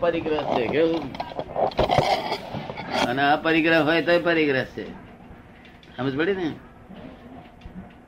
પરિગ્રહ 0.00 0.42
છે, 0.56 0.66
કેવું? 0.66 1.12
અને 3.08 3.32
અપરિગ્રહ 3.32 3.82
હોય 3.82 4.02
તો 4.02 4.20
પરિગ્રહ 4.20 4.64
છે. 4.64 4.90
સમજ 5.96 6.16
પડી 6.16 6.34
ને? 6.34 6.52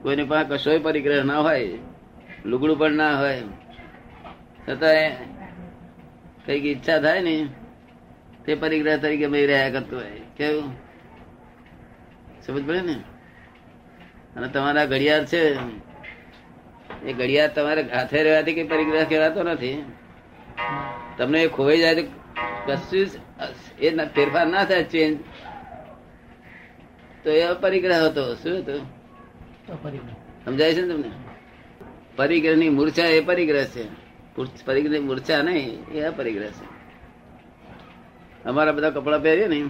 કોઈની 0.03 0.25
પાસે 0.25 0.49
કશોય 0.49 0.79
પરિગ્રહ 0.79 1.25
ના 1.25 1.39
હોય, 1.39 1.69
લુગડું 2.45 2.79
પણ 2.79 2.93
ના 2.93 3.19
હોય 3.19 3.43
છતાં 4.69 5.11
કંઈક 6.47 6.65
ઈચ્છા 6.65 7.01
થાય 7.01 7.21
ને, 7.21 7.47
તે 8.47 8.55
પરિગ્રહ 8.55 8.97
તરીકે 8.97 9.27
મેં 9.27 9.47
રહ્યા 9.47 9.71
કરતો 9.71 9.97
હોય. 9.97 10.21
કેવું? 10.37 10.73
સમજ 12.47 12.67
પડે 12.67 12.81
ને? 12.81 12.93
અને 14.37 14.49
તમારા 14.49 14.85
ઘડિયાળ 14.85 15.25
છે, 15.25 15.55
એ 17.05 17.13
ઘડિયાળ 17.13 17.49
તમારે 17.49 17.83
હાથે 17.83 18.23
રહેવાથી 18.23 18.55
કઈ 18.55 18.69
પરિગ્રહ 18.69 19.05
કહેવાતો 19.05 19.43
નથી. 19.43 19.85
તમને 21.19 21.43
એ 21.43 21.49
ખોવાઈ 21.49 21.79
જાય 21.79 21.95
તો 21.95 22.03
કશું 22.67 23.07
એ 23.79 23.97
ફેરફાર 24.07 24.47
ના 24.47 24.65
થાય 24.65 24.85
ચેન્જ 24.85 25.19
તો 27.25 27.31
એ 27.31 27.55
પરિગ્રહ 27.61 28.05
હતો. 28.05 28.35
શું 28.35 28.59
હતું? 28.59 28.81
સમજાય 30.45 30.75
છે 30.75 30.81
ને 30.81 30.95
તમને? 30.95 31.11
પરિગ્રહની 32.17 32.69
મૂર્છા 32.69 33.03
એ 33.03 33.21
પરિગ્રહ 33.21 33.65
છે. 33.65 33.85
પરિગ્રહ 34.65 35.01
મૂર્છા 35.01 35.43
નહીં 35.43 35.85
એ 35.93 36.03
અપરિગ્રહ 36.03 36.51
છે. 36.59 36.67
અમારા 38.45 38.73
બધા 38.73 38.91
કપડા 38.91 39.19
પહેરીએ 39.19 39.49
ને 39.49 39.69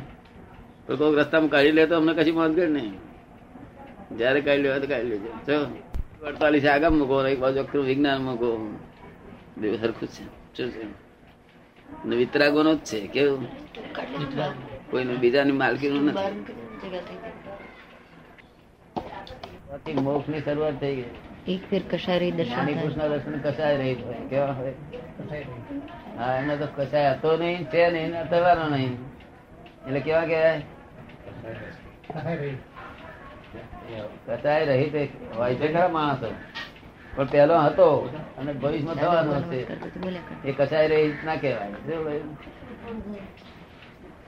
તો 0.87 0.97
કોઈ 0.97 1.17
રસ્તામાં 1.17 1.51
કાઢી 1.51 1.73
લે 1.73 1.87
તો 1.87 1.97
અમને 1.97 2.13
કશી 2.15 2.33
મોંઘ 2.33 2.59
નહીં. 2.59 2.95
જયારે 4.19 4.41
કાઢી 4.41 4.63
લેવા 4.63 4.79
તો 4.79 4.87
કાઢી 4.87 5.09
લેજો. 5.09 5.31
જો 5.47 5.57
અડતાલીસ 6.27 6.67
આગળ 6.67 6.91
મૂકો 6.91 7.27
એક 7.27 7.39
બાજુ 7.39 7.83
વિજ્ઞાન 7.83 8.23
મૂકો. 8.23 8.49
સરખું 9.81 10.09
છે. 10.09 10.40
શું 10.61 10.71
છે 12.11 12.17
વિતરાગો 12.17 12.63
નો 12.63 12.75
જ 12.75 12.79
છે 12.79 12.99
કેવું? 13.07 13.43
કોઈનું 14.91 15.19
બીજાની 15.21 15.53
નથી 15.53 16.35
જગ્યા 16.83 17.01
થઈ 17.09 17.19
જાય. 19.87 20.01
મોક્ષની 20.01 20.41
શરૂઆત 20.41 20.81
થઈ 20.81 20.95
ગઈ. 20.97 21.11
એક 21.55 21.63
ફેર 21.71 21.83
કસારી 21.91 22.31
દર્શન 22.31 22.67
દર્શન 23.09 23.35
કસાય 23.39 23.77
રહી 23.77 23.95
હોય 23.95 24.21
કેવા 24.31 24.53
હોય? 24.53 24.75
હા 26.19 26.37
એનો 26.37 26.57
તો 26.57 26.67
કસાય 26.77 27.11
હતો 27.11 27.37
નહીં 27.37 27.65
છે 27.65 27.91
નહીં 27.91 28.11
ને 28.11 28.21
થવાનો 28.31 28.69
નહીં. 28.69 28.95
એટલે 29.87 30.01
કેવા 30.01 30.25
કહેવાય? 30.25 30.63
કસાય 34.27 34.65
રહી. 34.65 34.91
તે 34.91 35.03
હોય 35.37 35.55
છે 35.55 35.73
ખરા 35.73 35.89
માણસો. 35.89 36.29
પણ 37.17 37.25
પેલો 37.25 37.59
હતો 37.59 37.89
અને 38.39 38.53
ભવિષ્યમાં 38.53 38.95
થવાનો 38.95 39.33
હશે. 39.33 39.67
એ 40.45 40.53
કસાય 40.53 40.89
રહીત 40.89 41.25
ના 41.25 41.37
કહેવાય? 41.37 41.71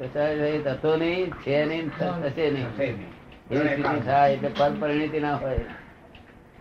કસાય 0.00 0.34
રહી 0.36 0.62
હતો 0.62 0.96
નહીં 0.96 1.30
છે 1.30 1.64
નહીં 1.64 1.90
થશે 1.90 2.50
નહીં. 2.50 2.66
એવી 3.50 3.68
સ્થિતિ 3.68 4.00
થાય 4.00 4.32
એટલે 4.32 4.48
પર 4.48 4.70
પરિણતિ 4.80 5.20
ના 5.20 5.34
હોય. 5.34 5.58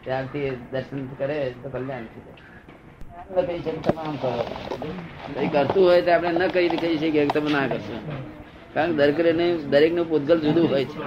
ત્યારથી 0.04 0.50
દર્શન 0.72 1.08
કરે 1.08 1.54
તો 1.64 1.70
કલ્યાણ 1.70 2.04
થઈ 2.04 2.22
જાય. 2.26 3.48
કહી 3.48 3.60
શકે 3.60 3.72
તમે 3.72 4.02
આમ 4.02 4.16
કરો. 4.16 4.46
કઈ 5.40 5.48
કરતું 5.48 5.84
હોય 5.84 6.02
તો 6.02 6.12
આપણે 6.12 6.32
ન 6.32 6.48
કહી 6.48 6.70
કહી 6.70 6.98
શકીએ 6.98 7.12
કે 7.12 7.40
તમે 7.40 7.52
ના 7.52 7.68
કરશો. 7.68 7.98
કારણ 8.74 8.92
કે 8.92 8.98
દરેક 8.98 9.36
ને 9.36 9.58
દરેકનું 9.58 10.10
પૂતગલ 10.10 10.40
જુદું 10.40 10.70
હોય 10.70 10.86
છે. 10.86 11.00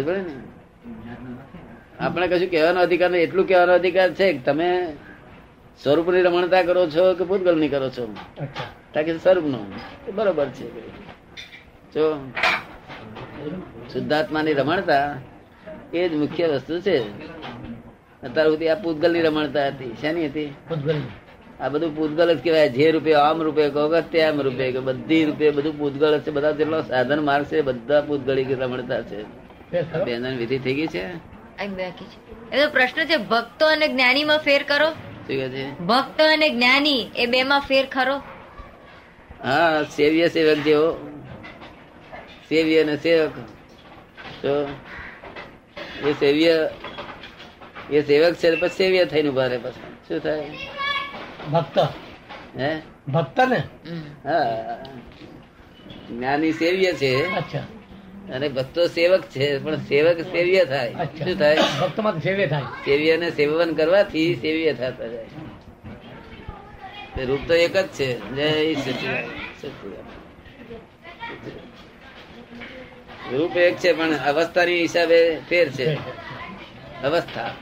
ને? 0.00 0.55
આપણે 2.00 2.28
કશું 2.28 2.50
કહેવાનો 2.50 2.80
અધિકાર 2.80 3.10
નહીં. 3.10 3.22
એટલું 3.22 3.48
કહેવાનો 3.48 3.72
અધિકાર 3.72 4.08
છે 4.14 4.32
કે 4.32 4.38
તમે 4.38 4.70
સ્વરૂપની 5.82 6.22
રમણતા 6.22 6.62
કરો 6.62 6.86
છો 6.86 7.14
કે 7.14 7.24
પૂતગલની 7.24 7.68
કરો 7.68 7.88
છો? 7.90 8.04
તાકે 8.94 9.18
સ્વરૂપનું 9.18 9.64
બરોબર 10.14 10.48
છે. 10.48 10.66
જો 11.94 12.04
શુદ્ધાત્માની 13.92 14.54
રમણતા 14.54 15.18
એ 15.94 16.08
જ 16.08 16.14
મુખ્ય 16.14 16.46
વસ્તુ 16.48 16.80
છે. 16.80 16.98
અત્યાર 18.22 18.46
સુધી 18.46 18.68
આ 18.68 18.74
પૂતગલની 18.74 19.22
રમણતા 19.22 19.66
હતી. 19.66 19.92
શેની 20.00 20.26
હતી? 20.26 20.48
આ 21.60 21.68
બધું 21.68 21.96
પૂતગલ 21.96 22.34
જ 22.34 22.42
કહેવાય. 22.44 22.68
જે 22.68 22.90
રૂપે 22.90 23.14
આમ 23.14 23.42
રૂપે 23.42 23.70
કહો 23.70 23.88
કે 23.88 24.00
તેમ 24.00 24.40
રૂપે 24.40 24.72
કે 24.72 24.80
બધી 24.80 25.24
રૂપે 25.24 25.50
બધું 25.50 25.78
પૂતગળ 25.78 26.18
છે. 26.18 26.30
બધા 26.30 26.50
જેટલો 26.50 26.82
સાધન 26.82 27.24
માર્ગ 27.24 27.44
છે 27.44 27.62
બધા 27.62 28.00
પૂતગળી 28.00 28.54
રમણતા 28.54 29.00
છે. 29.02 29.22
બેન 30.04 30.36
વિધિ 30.36 30.58
થઈ 30.58 30.74
ગઈ 30.74 30.86
છે. 30.86 31.35
આ 31.60 31.66
બાકી 31.66 32.04
છે. 32.04 32.56
એ 32.56 32.64
તો 32.64 32.70
પ્રશ્ન 32.70 33.04
છે 33.04 33.16
ભક્તો 33.16 33.66
અને 33.66 33.88
જ્ઞાનીમાં 33.88 34.38
ફેર 34.38 34.62
કરો 34.62 34.90
શું 34.90 35.50
છે? 35.50 35.80
ભક્ત 35.80 36.20
અને 36.20 36.50
જ્ઞાની 36.50 37.10
એ 37.16 37.26
બે 37.26 37.42
માં 37.42 37.60
ફેર 37.60 37.86
ખરો? 37.86 38.16
હા 39.44 39.82
સેવ્ય 39.82 40.28
સેવક 40.28 40.58
જેવો. 40.58 40.92
સેવ્ય 42.48 42.82
અને 42.82 42.96
સેવક. 42.96 43.30
તો 44.42 44.68
એ 46.08 46.12
સેવ્ય 46.12 46.70
એ 47.90 48.02
સેવક 48.02 48.34
છે 48.34 48.54
પછી 48.54 48.68
સેવ્ય 48.68 49.04
થઈને 49.04 49.28
ઊભા 49.28 49.46
રહે 49.46 49.58
પછી. 49.58 49.80
શું 50.08 50.18
થાય? 50.20 50.50
ભક્ત. 51.52 51.78
હે? 52.58 52.82
ભક્ત 53.08 53.40
ને 53.40 53.56
હા. 54.24 54.76
જ્ઞાની 56.10 56.52
સેવ્ય 56.52 56.92
છે. 56.92 57.36
અચ્છા. 57.36 57.75
અને 58.32 58.48
ભક્તો 58.48 58.86
સેવક 58.86 59.22
છે 59.22 59.58
પણ 59.58 59.76
સેવક 59.76 60.20
સેવ્ય 60.20 60.64
થાય. 60.64 60.92
શું 60.92 61.38
થાય? 61.38 61.58
ભક્તો 61.80 62.02
માં 62.02 62.20
સેવ્ય 62.20 62.46
થાય. 62.46 62.62
સેવ્ય 62.62 63.16
ને 63.16 63.30
સેવન 63.30 63.74
કરવાથી 63.74 64.34
સેવ્ય 64.34 64.72
થતા 64.72 65.06
જાય. 65.06 65.26
રૂપ 67.24 67.40
તો 67.48 67.54
એક 67.54 67.76
જ 67.76 67.86
છે. 67.86 68.30
જય. 68.30 68.74
રૂપ 73.32 73.56
એક 73.56 73.76
છે 73.76 73.92
પણ 73.92 74.16
અવસ્થાની 74.16 74.80
હિસાબે 74.80 75.40
ફેર 75.48 75.68
છે. 75.68 75.94
અવસ્થા. 77.02 77.54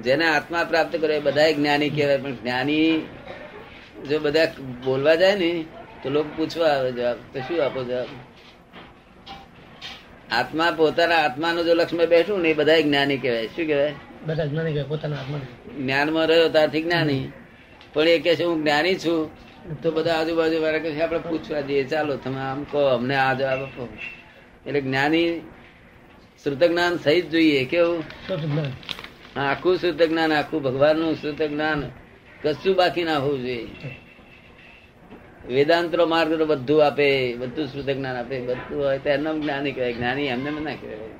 જેને 0.00 0.26
આત્મા 0.26 0.64
પ્રાપ્ત 0.64 0.96
કર્યો 0.96 1.16
એ 1.16 1.20
બધા 1.20 1.50
જ્ઞાની 1.50 1.90
કહેવાય. 1.90 2.18
પણ 2.18 2.36
જ્ઞાની 2.36 3.08
જો 4.08 4.18
બધા 4.18 4.52
બોલવા 4.84 5.14
જાય 5.14 5.34
ને 5.34 5.64
તો 6.06 6.12
લોકો 6.12 6.28
પૂછવા 6.36 6.66
આવે 6.66 6.92
જવાબ. 6.92 7.16
તો 7.32 7.40
શું 7.40 7.64
આપો 7.64 7.84
જવાબ? 7.84 8.06
આત્મા 10.30 10.70
પોતાના 10.70 11.16
આત્માનો 11.16 11.64
જો 11.64 11.74
લક્ષ્ય 11.74 12.06
બેઠું 12.06 12.40
ને 12.40 12.48
એ 12.48 12.54
બધા 12.54 12.80
જ્ઞાની 12.80 13.18
કહેવાય. 13.18 13.46
શું 13.46 13.66
કહેવાય? 13.66 13.94
બધા 14.26 14.46
જ્ઞાની 14.46 14.72
કહેવાય 14.72 14.88
પોતાના 14.88 15.16
આત્મા 15.16 15.38
જ્ઞાનમાં 15.78 16.26
રહ્યો 16.26 16.48
ત્યારથી 16.48 16.82
જ્ઞાની. 16.82 17.32
પણ 17.92 18.08
એ 18.08 18.18
કે 18.18 18.36
છે 18.36 18.44
હું 18.44 18.62
જ્ઞાની 18.62 18.94
છું. 18.94 19.30
તો 19.82 19.90
બધા 19.90 20.14
આજુબાજુ 20.14 20.62
વાળા 20.62 20.78
કહે 20.78 21.02
આપણે 21.02 21.18
પૂછવા 21.18 21.60
દઈએ 21.60 21.84
ચાલો 21.84 22.16
તમે 22.16 22.40
આમ 22.40 22.64
કહો 22.64 22.86
અમને 22.86 23.14
આ 23.14 23.34
જવાબ 23.34 23.62
આપો. 23.62 23.88
એટલે 24.66 24.80
જ્ઞાની 24.80 25.40
શ્રુત 26.44 26.64
જ્ઞાન 26.64 26.96
થઈ 26.96 27.20
જ 27.20 27.30
જોઈએ 27.30 27.64
કેવું? 27.64 28.04
આખું 29.36 29.76
શ્રુત 29.76 30.02
જ્ઞાન 30.02 30.32
આખું 30.32 30.62
ભગવાનનું 30.62 31.14
શ્રુત 31.14 31.42
જ્ઞાન 31.42 31.90
કશું 32.42 32.76
બાકી 32.76 33.04
ના 33.04 33.18
હોવું 33.18 33.40
જોઈએ. 33.40 34.05
વેદાંતનો 35.48 36.06
માર્ગ 36.06 36.42
બધું 36.42 36.86
આપે, 36.86 37.08
બધું 37.34 37.66
શુદ્ધ 37.66 37.90
જ્ઞાન 37.90 38.16
આપે, 38.16 38.36
બધું 38.40 38.84
હોય 38.84 38.98
તો 38.98 39.08
એમને 39.10 39.30
જ્ઞાની 39.40 39.72
કહેવાય, 39.72 39.92
જ્ઞાની 39.92 40.26
એમને 40.26 40.50
ના 40.50 40.76
કહેવાય. 40.82 41.16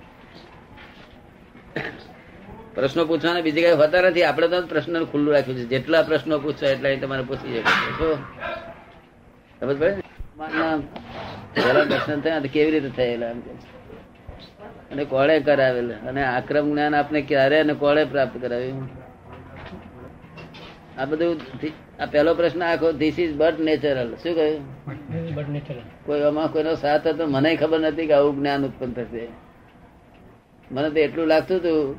પ્રશ્નો 2.75 3.03
પૂછવાના 3.05 3.41
બીજી 3.41 3.63
કઈ 3.63 3.77
હોતા 3.83 4.01
નથી, 4.01 4.25
આપણે 4.25 4.49
તો 4.49 4.63
પ્રશ્ન 4.63 5.05
ખુલ્લું 5.05 5.35
રાખ્યું 5.35 5.59
છે. 5.59 5.65
જેટલા 5.65 6.03
પ્રશ્નો 6.03 6.39
પૂછવા 6.39 6.69
એટલા 6.69 6.97
તમારે 7.03 7.23
પૂછી 7.23 7.63
શકો 7.63 7.93
છો 7.99 8.09
સમજ 9.61 9.77
પડે 9.79 10.03
પહેલા 11.55 11.85
દર્શન 11.85 12.21
થયા 12.21 12.41
તો 12.41 12.49
કેવી 12.53 12.71
રીતે 12.71 12.91
થયેલા 12.97 13.33
અને 14.93 15.05
કોણે 15.05 15.35
કરાવેલા? 15.41 15.99
અને 16.09 16.23
આક્રમ 16.25 16.67
જ્ઞાન 16.73 16.95
આપને 16.95 17.21
ક્યારે 17.21 17.57
અને 17.61 17.75
કોણે 17.75 18.03
પ્રાપ્ત 18.05 18.37
કરાવ્યું? 18.41 19.06
આ 20.99 21.05
બધું 21.05 21.41
આ 22.01 22.07
પહેલો 22.07 22.35
પ્રશ્ન 22.35 22.63
આખો 22.63 22.93
ધીસ 22.93 23.19
ઇઝ 23.19 23.35
બટ 23.35 23.61
નેચરલ 23.61 24.15
શું 24.23 24.35
કહ્યું? 24.35 24.63
કોઈ 26.07 26.21
આમાં 26.21 26.53
કોઈનો 26.53 26.75
સાથ 26.75 27.07
હતો? 27.07 27.27
મને 27.27 27.57
ખબર 27.57 27.81
નથી 27.81 28.07
કે 28.07 28.13
આવું 28.13 28.37
જ્ઞાન 28.37 28.65
ઉત્પન્ન 28.65 28.93
થશે. 28.93 29.29
મને 30.71 30.91
તો 30.91 30.99
એટલું 30.99 31.27
લાગતું 31.27 31.57
હતું 31.57 31.99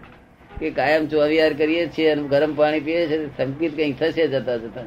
કે 0.60 0.72
કાયમ 0.72 1.08
ચોવિયાર 1.08 1.54
કરીએ 1.54 1.88
છીએ 1.88 2.10
અને 2.10 2.28
ગરમ 2.28 2.56
પાણી 2.56 2.80
પીએ 2.80 3.08
છીએ 3.08 3.28
સંકિત 3.28 3.76
કંઈક 3.76 4.00
થશે 4.00 4.28
જતા 4.28 4.56
જતા. 4.56 4.82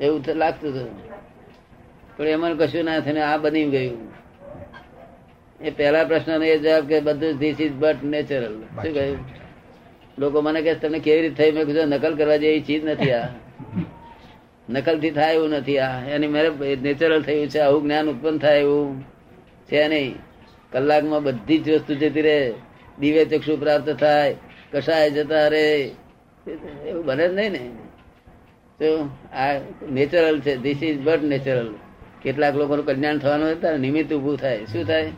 એવું 0.00 0.24
તો 0.24 0.34
લાગતું 0.34 0.70
હતું. 0.70 0.90
પણ 2.16 2.26
એમાં 2.26 2.56
કશું 2.56 2.84
ના 2.84 3.00
થયું 3.00 3.28
આ 3.28 3.36
બની 3.36 3.64
ગયું. 3.70 4.12
એ 5.60 5.70
પહેલા 5.70 6.04
પ્રશ્ન 6.04 6.42
એ 6.42 6.58
જવાબ 6.58 6.84
કે 6.84 7.00
બધું 7.00 7.38
ધીસ 7.38 7.60
ઇઝ 7.60 7.72
બટ 7.72 8.04
નેચરલ 8.04 8.54
શું 8.60 8.94
કહ્યું? 8.94 9.45
લોકો 10.18 10.40
મને 10.40 10.62
કે 10.62 10.74
તમને 10.74 10.98
કેવી 10.98 11.22
રીતે 11.22 11.34
થઈ? 11.34 11.52
મેં 11.52 11.66
કીધું 11.66 11.88
નકલ 11.88 12.16
કરવા 12.16 12.36
જેવી 12.36 12.60
ચીજ 12.60 12.84
નથી 12.84 13.12
આ. 13.12 13.28
નકલથી 14.70 15.10
થાય 15.10 15.34
એવું 15.34 15.50
નથી 15.50 15.78
આ. 15.78 16.04
એની 16.04 16.26
મેરે 16.26 16.76
નેચરલ 16.76 17.22
થયું 17.22 17.48
છે 17.48 17.58
આવું 17.58 17.82
જ્ઞાન 17.82 18.08
ઉત્પન્ન 18.08 18.38
થાય 18.38 18.60
એવું 18.60 19.02
છે 19.72 19.88
નહીં. 19.88 20.14
કલાકમાં 20.72 21.22
બધી 21.22 21.58
જ 21.58 21.70
વસ્તુ 21.70 21.94
જતી 21.94 22.22
રહે. 22.22 22.52
દિવ્ય 22.98 23.24
ચક્ષુ 23.24 23.56
પ્રાપ્ત 23.56 23.90
થાય. 23.90 24.36
કસાય 24.72 25.10
જતા 25.10 25.48
રે 25.48 25.92
એવું 26.86 27.04
બને 27.04 27.28
જ 27.28 27.32
નહીં 27.32 27.50
ને. 27.50 27.70
તો 28.78 29.08
આ 29.34 29.52
નેચરલ 29.90 30.40
છે. 30.40 30.56
ધીસ 30.56 30.82
ઇઝ 30.82 31.00
બટ 31.00 31.22
નેચરલ 31.22 31.74
કેટલાક 32.22 32.56
લોકોનું 32.56 32.86
કલ્યાણ 32.86 33.18
થવાનું 33.18 33.50
હતા 33.50 33.60
ત્યારે 33.60 33.78
નિમિત્ત 33.78 34.12
ઊભું 34.12 34.36
થાય. 34.36 34.64
શું 34.64 34.84
થાય? 34.84 35.12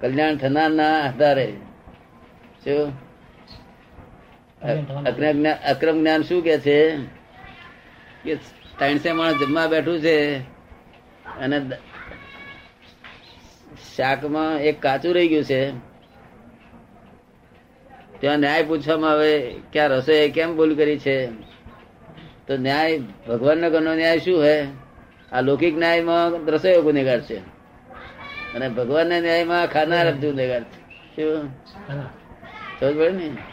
કલ્યાણ 0.00 0.36
થનારના 0.36 1.00
આધારે. 1.00 1.52
શું. 2.64 3.11
અક્રમ 5.66 5.98
જ્ઞાન 6.00 6.22
શું 6.22 6.42
કે 6.42 6.58
છે? 6.58 6.96
કે 8.24 8.34
ત્રણસે 8.78 9.12
માણસ 9.12 9.34
જમવા 9.34 9.66
બેઠું 9.66 10.00
છે 10.00 10.38
અને 11.40 11.60
શાકમાં 13.96 14.60
એક 14.60 14.82
કાચું 14.82 15.14
રહી 15.14 15.28
ગયું 15.28 15.44
છે. 15.44 15.70
ત્યાં 18.20 18.38
ન્યાય 18.38 18.62
પૂછવામાં 18.62 19.10
આવે 19.10 19.56
કે 19.72 19.80
આ 19.80 19.86
રસોઈ 19.86 20.30
કેમ 20.30 20.56
ભૂલ 20.56 20.74
કરી 20.76 20.98
છે? 20.98 21.26
તો 22.46 22.56
ન્યાય 22.56 22.98
ભગવાનનો 22.98 23.70
ઘરનો 23.70 23.94
ન્યાય 23.94 24.18
શું 24.18 24.44
હે? 24.44 24.66
આ 25.32 25.40
લૌકિક 25.40 25.78
ન્યાયમાં 25.78 26.46
રસોઈ 26.46 26.82
ગુનેગાર 26.82 27.20
છે? 27.20 27.38
અને 28.54 28.68
ભગવાનના 28.68 29.20
ન્યાયમાં 29.20 29.66
ખાનાર 29.66 30.12
ગુનેગાર 30.12 30.62
છે. 30.62 30.80
શું? 31.16 31.50
સમજ 32.80 32.96
પડે 32.96 33.10
ને? 33.10 33.51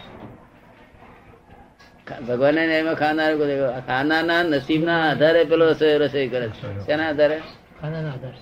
ભગવાનના 2.27 2.65
ન્યાયમાં 2.65 2.95
ખાનાર. 2.95 3.35
ખાનારના 3.79 4.43
નસીબના 4.43 5.09
આધારે 5.11 5.43
પેલો 5.43 5.69
રસોઈ 5.69 6.27
કરે 6.27 6.49
છે. 6.49 6.85
શેના 6.85 7.09
આધારે? 7.09 7.41
ખાનાના 7.81 8.11
આધારે. 8.11 8.37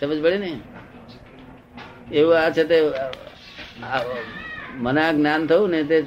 સમજ 0.00 0.22
પડે 0.22 0.38
ને? 0.38 0.60
એવું 2.12 2.38
આ 2.38 2.50
છે 2.50 2.64
તે 2.64 2.82
મને 4.76 5.02
આ 5.02 5.12
જ્ઞાન 5.12 5.46
થયું 5.46 5.70
ને 5.70 5.82
તે 5.84 6.04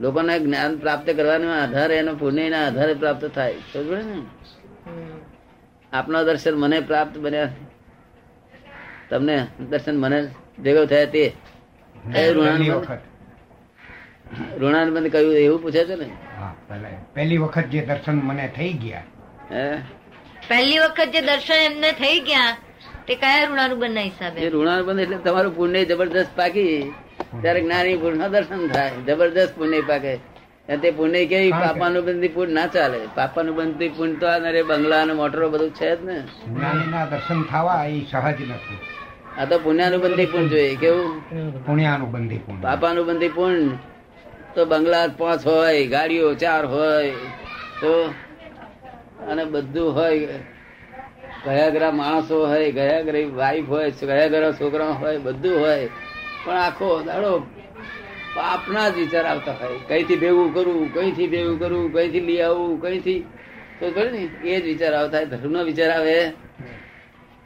લોકોને 0.00 0.38
જ્ઞાન 0.38 0.76
પ્રાપ્ત 0.76 1.10
કરવાના 1.10 1.62
આધારે 1.62 1.96
એનો 1.96 2.14
પુણ્યના 2.14 2.66
આધારે 2.66 2.94
પ્રાપ્ત 2.94 3.24
થાય. 3.34 3.54
સમજ 3.72 3.88
પડે 3.90 4.02
ને? 4.02 4.22
આપના 5.92 6.22
દર્શન 6.22 6.54
મને 6.54 6.80
પ્રાપ્ત 6.80 7.18
બન્યા. 7.18 7.48
તમને 9.10 9.46
દર્શન 9.70 9.96
મને 9.96 10.28
ભેગો 10.58 10.84
થયા 10.84 11.04
તે. 11.04 11.32
ઋણાની 12.32 12.70
વખત. 12.70 12.98
ઋણાનુબંધ 14.60 15.08
કહ્યું 15.12 15.34
એવું 15.34 15.62
પૂછે 15.62 15.84
છે 15.84 15.94
ને? 15.94 16.08
પહેલી 17.14 17.38
વખત 17.38 17.66
જે 17.66 17.80
દર્શન 17.86 18.16
મને 18.24 18.46
થઈ 18.56 18.72
ગયા. 18.72 19.04
પહેલી 20.48 20.78
વખત 20.78 21.08
જે 21.12 21.20
દર્શન 21.20 21.54
એમને 21.54 21.92
થઈ 21.92 22.20
ગયા 22.20 22.56
તે 23.06 23.14
કયા 23.14 23.44
ઋણાનુબંધ 23.44 23.94
ના 23.94 24.00
હિસાબે 24.00 24.48
ઋણાનુબંધ 24.48 25.00
એટલે 25.00 25.16
તમારું 25.16 25.56
પુણ્ય 25.56 25.84
જબરદસ્ત 25.84 26.36
પાકી 26.36 26.92
ત્યારે 27.42 27.60
જ્ઞાની 27.60 27.96
પુરુષ 27.96 28.18
દર્શન 28.18 28.68
થાય. 28.68 28.92
જબરદસ્ત 29.06 29.54
પુણ્ય 29.58 29.80
પાકે. 29.80 30.14
તે 30.82 30.90
પુણ્ય 30.90 31.26
કેવી 31.26 31.50
હા, 31.50 31.60
પાપાનું 31.60 32.04
બંધી 32.04 32.28
પુણ્ય 32.28 32.52
ના 32.52 32.66
ચાલે. 32.66 32.98
પાપાનું 33.14 33.54
બંધી 33.56 33.88
પુણ્ય 33.88 34.14
તો 34.14 34.26
આ 34.28 34.38
બંગલા 34.68 35.02
અને 35.02 35.12
મોટરો 35.12 35.50
બધું 35.50 35.70
છે 35.70 35.90
જ 35.96 36.04
ને. 36.04 36.16
દર્શન 37.10 37.42
થવા 37.42 37.84
એ 37.84 38.00
સહજ 38.10 38.38
નથી. 38.50 38.78
આ 39.38 39.44
તો 39.44 39.58
પુણ્યાનુબંધી 39.58 40.26
પુણ્ય 40.26 40.48
જોઈએ. 40.48 40.76
કેવું? 40.76 41.64
પુણ્યાનુબંધી 41.66 42.38
પુણ્ય 42.38 42.60
પાપાનું 42.60 43.06
બંધી 43.06 43.28
પુણ્ય 43.28 43.68
તો 44.58 44.64
બંગલા 44.64 45.08
પાંચ 45.18 45.46
હોય 45.46 45.86
ગાડીઓ 45.86 46.34
ચાર 46.34 46.66
હોય 46.66 47.10
તો 47.80 48.14
અને 49.28 49.44
બધું 49.44 49.94
હોય. 49.94 50.18
ગયા 51.44 51.68
ઘરા 51.68 51.90
માણસો 51.90 52.46
હોય 52.46 52.72
ગયા 52.72 53.02
ઘરે 53.02 53.24
વાઈફ 53.24 53.68
હોય 53.68 53.90
ગયા 53.90 54.28
ઘરા 54.28 54.52
છોકરા 54.52 54.84
હોય 54.84 55.18
બધું 55.18 55.60
હોય. 55.60 55.88
પણ 56.44 56.56
આખો 56.56 57.02
દાડો 57.02 57.38
પાપના 58.34 58.88
જ 58.88 58.96
વિચાર 58.96 59.26
આવતા 59.26 59.52
હોય. 59.52 59.78
કઈથી 59.88 60.16
ભેગું 60.16 60.54
કરવું 60.54 60.94
કઈથી 60.94 61.26
ભેગું 61.26 61.58
કરવું 61.58 61.92
કઈથી 61.92 62.20
લઈ 62.20 62.40
આવવું 62.40 62.82
કઈથી? 62.82 63.20
તો 63.80 63.90
ખબર 63.90 64.12
ને 64.12 64.28
એ 64.44 64.60
જ 64.60 64.64
વિચાર 64.64 64.94
આવતા 64.94 65.16
હોય. 65.16 65.26
ધર્મનો 65.26 65.64
વિચાર 65.64 65.90
આવે. 65.90 66.32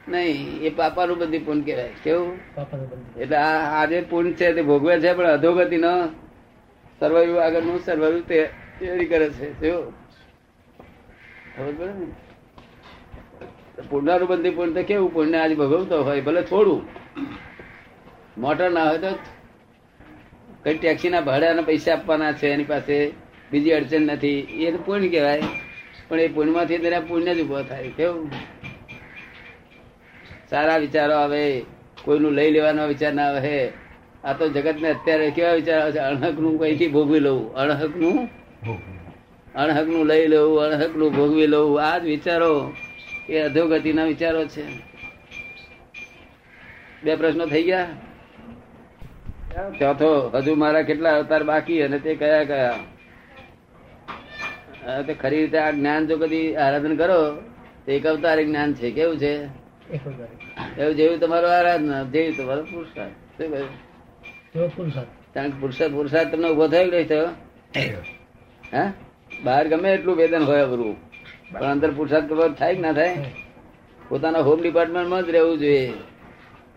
નહીં 0.07 0.61
એ 0.61 0.69
પાપાનું 0.69 1.17
બધી 1.17 1.39
પૂન 1.39 1.61
કહેવાય. 1.61 1.89
કેવું? 2.03 2.39
એટલે 3.17 3.37
આ 3.37 3.81
આ 3.81 3.85
જે 3.85 4.01
પુણ્ય 4.01 4.33
છે 4.33 4.53
તે 4.53 4.61
ભોગવે 4.61 4.99
છે 4.99 5.13
પણ 5.13 5.25
અધોગતિ 5.25 5.77
નો 5.77 6.22
સર્વૈવ 6.99 7.39
આગળનું 7.39 7.79
સર્વૈવ 7.79 8.21
તે 8.21 8.49
તૈયારી 8.79 9.05
કરે 9.05 9.29
છે. 9.29 9.71
ખબર 11.57 11.85
ને? 11.85 14.25
બંધી 14.25 14.49
પુણ્ય 14.49 14.73
તો 14.73 14.83
કેવું? 14.83 15.13
પુણ્ય 15.13 15.37
આજે 15.37 15.55
ભોગવતો 15.55 16.03
હોય, 16.03 16.21
ભલે 16.21 16.41
થોડું. 16.41 16.81
મોટર 18.37 18.71
ના 18.71 18.83
હોય 18.83 18.97
તો 18.97 19.19
કઈ 20.63 20.77
ટેક્સી 20.77 21.09
ના 21.09 21.21
ભાડાના 21.21 21.61
પૈસા 21.61 21.93
આપવાના 21.93 22.31
છે, 22.31 22.47
એની 22.47 22.63
પાસે 22.63 23.11
બીજી 23.51 23.71
અડચણ 23.71 24.01
નથી. 24.01 24.39
એ 24.39 24.71
તો 24.71 24.77
પુણ્ય 24.77 25.09
કહેવાય. 25.09 25.41
પણ 26.07 26.19
એ 26.19 26.27
પુણ્યમાંથી 26.27 26.77
તેના 26.77 26.99
પુણ્ય 26.99 27.35
જ 27.35 27.41
ઊભો 27.41 27.61
થાય. 27.61 27.89
કેવું? 27.89 28.31
સારા 30.49 30.77
વિચારો 30.77 31.15
આવે. 31.15 31.65
કોઈનું 32.03 32.31
લઈ 32.31 32.51
લેવાનો 32.51 32.87
વિચાર 32.87 33.13
ના 33.13 33.23
આવે. 33.23 33.82
આ 34.23 34.33
તો 34.33 34.49
જગત 34.49 34.77
ને 34.81 34.89
અત્યારે 34.89 35.27
કેવા 35.35 35.53
વિચાર 35.53 35.91
છે? 35.91 35.99
અણહકનું 35.99 36.59
કઈથી 36.59 36.87
ભોગવી 36.87 37.19
લઉં? 37.19 37.41
અણહકનું 37.55 38.17
અણહકનું 39.55 40.03
લઈ 40.05 40.27
લઉં 40.27 40.61
અણહકનું 40.65 41.09
ભોગવી 41.15 41.47
લઉં? 41.47 41.69
આ 41.83 41.97
જ 41.97 42.03
વિચારો. 42.13 42.53
એ 43.29 43.39
અધોગતિના 43.39 44.05
વિચારો 44.05 44.41
છે. 44.45 44.65
બે 47.03 47.15
પ્રશ્નો 47.15 47.45
થઈ 47.45 47.63
ગયા? 47.63 47.87
ચોથો 49.79 50.11
હજુ 50.35 50.55
મારા 50.55 50.81
કેટલા 50.81 51.17
અવતાર 51.19 51.43
બાકી 51.43 51.81
અને 51.83 51.97
તે 51.99 52.15
કયા 52.15 52.43
કયા? 52.43 52.75
તે 55.07 55.13
ખરી 55.13 55.41
રીતે 55.41 55.57
આ 55.57 55.71
જ્ઞાન 55.71 56.07
જો 56.07 56.15
કદી 56.17 56.55
આરાધન 56.55 56.95
કરો 56.95 57.21
તો 57.85 57.91
એક 57.91 58.05
અવતાર 58.07 58.37
જ્ઞાન 58.43 58.69
છે. 58.73 58.91
કેવું 58.91 59.17
છે? 59.23 59.33
એવું 60.81 60.93
જેવું 60.95 61.19
તમારું 61.19 61.51
આરાધના 61.57 62.03
જેવું 62.13 62.37
તમારો 62.37 62.63
પુરસ્કાર. 62.63 63.09
શું 63.09 63.49
કહ્યું. 63.51 63.92
કારણ 64.55 65.49
પુરુષાર્થ 65.49 65.93
પુરુષાર્થ 65.93 66.31
તમને 66.31 66.49
ઊભો 66.49 66.67
થયો 66.67 66.89
કે 66.89 67.03
થયો? 67.03 67.29
હા? 68.73 68.93
બહાર 69.43 69.67
ગમે 69.67 69.89
એટલું 69.93 70.15
વેદન 70.15 70.43
હોય 70.43 70.61
અઘરું 70.61 70.97
પણ 71.51 71.71
અંદર 71.71 71.91
પુરુષાર્થ 71.91 72.27
ખબર 72.29 72.51
થાય 72.51 72.75
કે 72.75 72.81
ના 72.81 72.93
થાય? 72.93 73.17
પોતાના 74.09 74.39
હોમ 74.39 74.61
ડિપાર્ટમેન્ટમાં 74.61 75.25
જ 75.25 75.29
રહેવું 75.29 75.57
જોઈએ. 75.59 75.93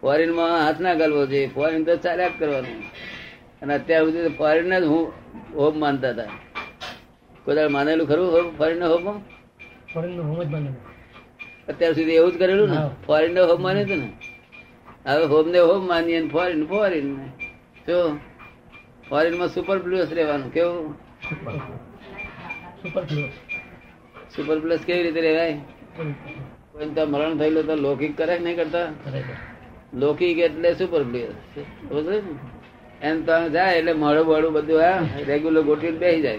ફોરેનમાં 0.00 0.66
હાથ 0.66 0.80
ના 0.80 0.94
ગાલવો 0.94 1.26
જોઈએ. 1.26 1.50
ફોરેન 1.54 1.84
તો 1.84 1.96
ચાલ્યા 1.96 2.28
જ 2.28 2.32
કરવાનું. 2.38 2.82
અને 3.62 3.74
અત્યાર 3.74 4.04
સુધી 4.04 4.28
ફોરેન 4.28 4.78
જ 4.78 4.84
હું 4.84 5.12
હોમ 5.54 5.80
માનતા 5.80 6.10
હતા. 6.10 6.28
કોઈ 7.44 7.68
માનેલું 7.68 8.08
ખરું 8.08 8.52
ફોરેન 8.58 8.82
હોમમાં 8.82 9.18
ફોરેનનું 9.94 10.24
હોમ 10.28 10.42
જ 10.42 10.46
માનેલું. 10.46 10.76
અત્યાર 11.68 11.92
સુધી 11.92 12.12
એવું 12.12 12.32
જ 12.32 12.38
કરેલું 12.38 12.68
ને. 12.70 12.80
ફોરેન 13.06 13.34
ને 13.34 13.40
હોમ 13.40 13.62
માન્યું 13.62 13.86
હતું 13.86 13.98
ને? 13.98 14.08
હવે 15.06 15.24
હોમ 15.24 15.50
ને 15.50 15.58
હોમ 15.58 15.82
માનીએ 15.86 16.20
ફોરેન 16.28 16.64
ફોરેન 16.64 16.64
ફોરેન 16.64 17.45
જો 17.88 17.98
ફોરેનમાં 19.08 19.48
સુપર 19.48 19.78
પ્લસ 19.78 20.10
રહેવાનું 20.12 20.50
કેવું? 20.52 20.86
સુપર 24.36 24.56
પ્લસ 24.60 24.80
કેવી 24.86 25.02
રીતે 25.02 25.20
રહેવાય? 25.20 25.56
કોઈ 26.72 26.90
તો 26.96 27.02
મરણ 27.06 27.38
થયેલું 27.38 27.66
તો 27.66 27.74
લૌકિક 27.76 28.12
કરે 28.16 28.34
નહીં 28.38 28.56
કરતા. 28.56 28.88
લૌકિક 29.94 30.38
એટલે 30.38 30.70
સુપર 30.74 31.02
પ્લસ 31.10 32.24
એમ 33.02 33.16
તો 33.22 33.36
જાય 33.48 33.74
એટલે 33.78 33.92
મળું 33.92 34.24
બળું 34.26 34.52
બધું 34.52 34.80
આ 34.88 34.98
રેગ્યુલર 35.26 35.62
ગોઠવીને 35.62 35.98
બેસી 35.98 36.22
જાય. 36.22 36.38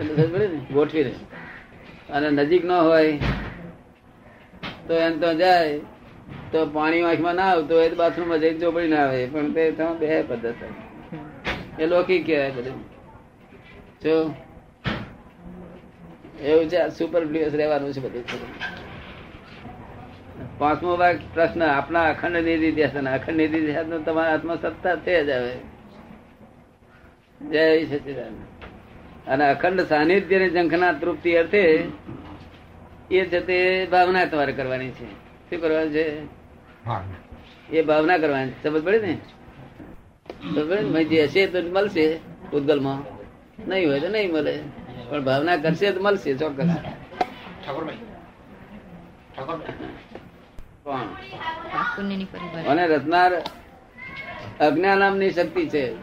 એટલે 0.00 0.12
ખબર 0.14 0.40
ને? 0.52 0.58
ગોઠવીને. 0.72 1.12
અને 2.14 2.28
નજીક 2.30 2.64
ન 2.64 2.72
હોય 2.88 3.12
તો 4.86 4.94
એમ 5.06 5.14
તો 5.20 5.28
જાય 5.34 5.80
તો 6.52 6.66
પાણી 6.66 7.02
વાંખમાં 7.02 7.34
ના 7.34 7.42
આવતું 7.42 7.78
હોય 7.78 7.90
તો 7.90 7.96
બાથરૂમમાં 7.96 8.38
જઈને 8.38 8.58
ચોપડી 8.58 8.88
ના 8.88 9.04
આવે. 9.06 9.26
પણ 9.26 9.52
તે 9.52 9.70
બે 10.00 10.22
પદ્ધતિ. 10.22 10.66
એ 11.82 11.86
લોકી 11.86 12.22
કહેવાય 12.22 12.50
બધું. 12.50 12.78
જો 14.02 14.14
એવું 16.42 16.68
છે 16.68 16.88
સુપર 16.88 17.26
પ્લેસ 17.26 17.54
રહેવાનું 17.54 17.92
છે 17.92 18.00
બધું. 18.00 18.24
પાંચમો 20.58 20.96
ભાગ, 20.96 21.18
પ્રશ્ન 21.34 21.62
આપણા 21.62 22.10
અખંડ 22.10 22.44
નિધિ 22.44 22.72
ધ્યાન 22.72 23.08
અખંડ 23.08 23.36
નિધિ 23.36 23.60
ધ્યાન 23.66 24.02
તમારા 24.02 24.30
હાથમાં 24.30 24.56
સત્તા 24.56 24.96
છે 24.96 25.24
જ 25.24 25.30
આવે. 25.30 25.54
જય 27.40 27.84
સચિદાન 27.84 28.34
અને 29.26 29.44
અખંડ 29.50 29.80
સાનિધ્યની 29.80 30.50
ઝંખના 30.50 30.92
તૃપ્તિ 30.92 31.30
અર્થે 31.34 31.62
એ 33.10 33.24
છે 33.24 33.40
તે 33.40 33.58
ભાવના 33.90 34.24
તમારે 34.24 34.52
કરવાની 34.52 34.90
છે. 34.90 35.25
શું 35.50 35.60
કરવાનું 35.60 35.92
છે? 35.92 36.22
એ 37.70 37.82
ભાવના 37.82 38.18
કરવાની. 38.18 38.52
સમજ 38.62 38.84
પડે 38.84 38.98
ને? 38.98 39.18
જે 41.04 41.24
હશે 41.24 41.46
તો 41.46 41.62
મળશે 41.62 42.20
ઉદગલમાં 42.52 43.02
નહીં 43.68 43.88
હોય 43.88 44.00
તો 44.00 44.08
નહીં 44.08 44.32
મળે. 44.32 44.62
પણ 45.10 45.24
ભાવના 45.24 45.56
કરશે 45.56 45.92
તો 45.92 46.00
મળશે 46.00 46.34
ચોક્કસ. 46.34 46.66
કોણ? 50.84 51.00
પુણ્યની 51.96 52.24
પરિવાર. 52.24 52.66
અને 52.66 52.86
રચનાર 52.86 53.32
અજ્ઞાન 54.60 54.98
નામની 54.98 55.30
શક્તિ 55.30 55.68
છે. 55.68 55.96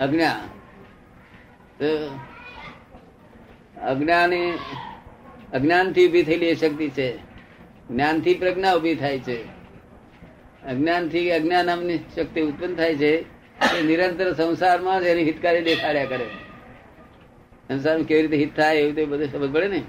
અજ્ઞા. 0.00 0.40
અજ્ઞાની 1.80 2.10
અજ્ઞાની 3.90 4.58
અજ્ઞાનથી 5.52 6.08
ઊભી 6.08 6.22
થયેલી 6.22 6.46
એ 6.46 6.54
શક્તિ 6.54 6.90
છે. 6.90 7.35
જ્ઞાનથી 7.90 8.34
પ્રજ્ઞા 8.34 8.74
ઊભી 8.74 8.94
થાય 8.94 9.18
છે. 9.18 9.38
અજ્ઞાનથી 10.66 11.30
અજ્ઞાન 11.30 11.66
નામની 11.66 11.98
શક્તિ 12.16 12.40
ઉત્પન્ન 12.42 12.74
થાય 12.74 12.94
છે. 12.94 13.12
એ 13.76 13.82
નિરંતર 13.86 14.32
સંસારમાં 14.32 15.00
જ 15.00 15.04
એની 15.04 15.24
હિતકારી 15.24 15.62
દેખાડ્યા 15.62 16.04
કરે. 16.04 16.26
સંસારમાં 17.68 18.06
કેવી 18.06 18.22
રીતે 18.22 18.36
હિત 18.36 18.56
થાય 18.56 18.76
એવું 18.76 18.94
તો 18.96 19.06
બધું 19.06 19.28
સમજ 19.32 19.52
પડે 19.52 19.68
ને? 19.68 19.82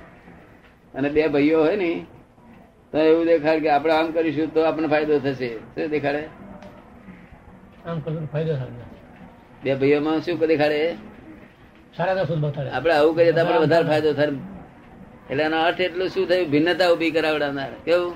અને 0.94 1.10
બે 1.10 1.28
ભાઈઓ 1.28 1.58
હોય 1.64 1.76
ને 1.76 1.92
તો 2.92 2.98
એવું 2.98 3.26
દેખાડ 3.26 3.60
કે 3.60 3.70
આપણે 3.70 3.94
આમ 3.94 4.12
કરીશું 4.12 4.54
તો 4.54 4.60
આપણને 4.62 4.88
ફાયદો 4.88 5.20
થશે. 5.20 5.50
શું 5.74 5.90
દેખાડે? 5.90 6.24
આમ 7.86 8.00
ફાયદો 8.26 8.54
બે 9.64 9.76
ભાઈઓમાં 9.76 10.20
શું 10.20 10.40
દેખાડે? 10.40 10.82
આપણે 12.74 12.94
આવું 12.94 13.16
કરીએ 13.16 13.32
તો 13.32 13.40
આપણે 13.42 13.58
વધારે 13.58 13.88
ફાયદો 13.88 14.14
થાય. 14.14 14.28
એટલે 15.32 15.44
એનો 15.44 15.62
અર્થ 15.62 15.82
એટલું 15.82 16.10
શું 16.10 16.28
થયું? 16.28 16.50
ભિન્નતા 16.50 16.90
ઊભી 16.90 17.12
કરાવડાવનાર. 17.12 17.72
કેવું? 17.86 18.16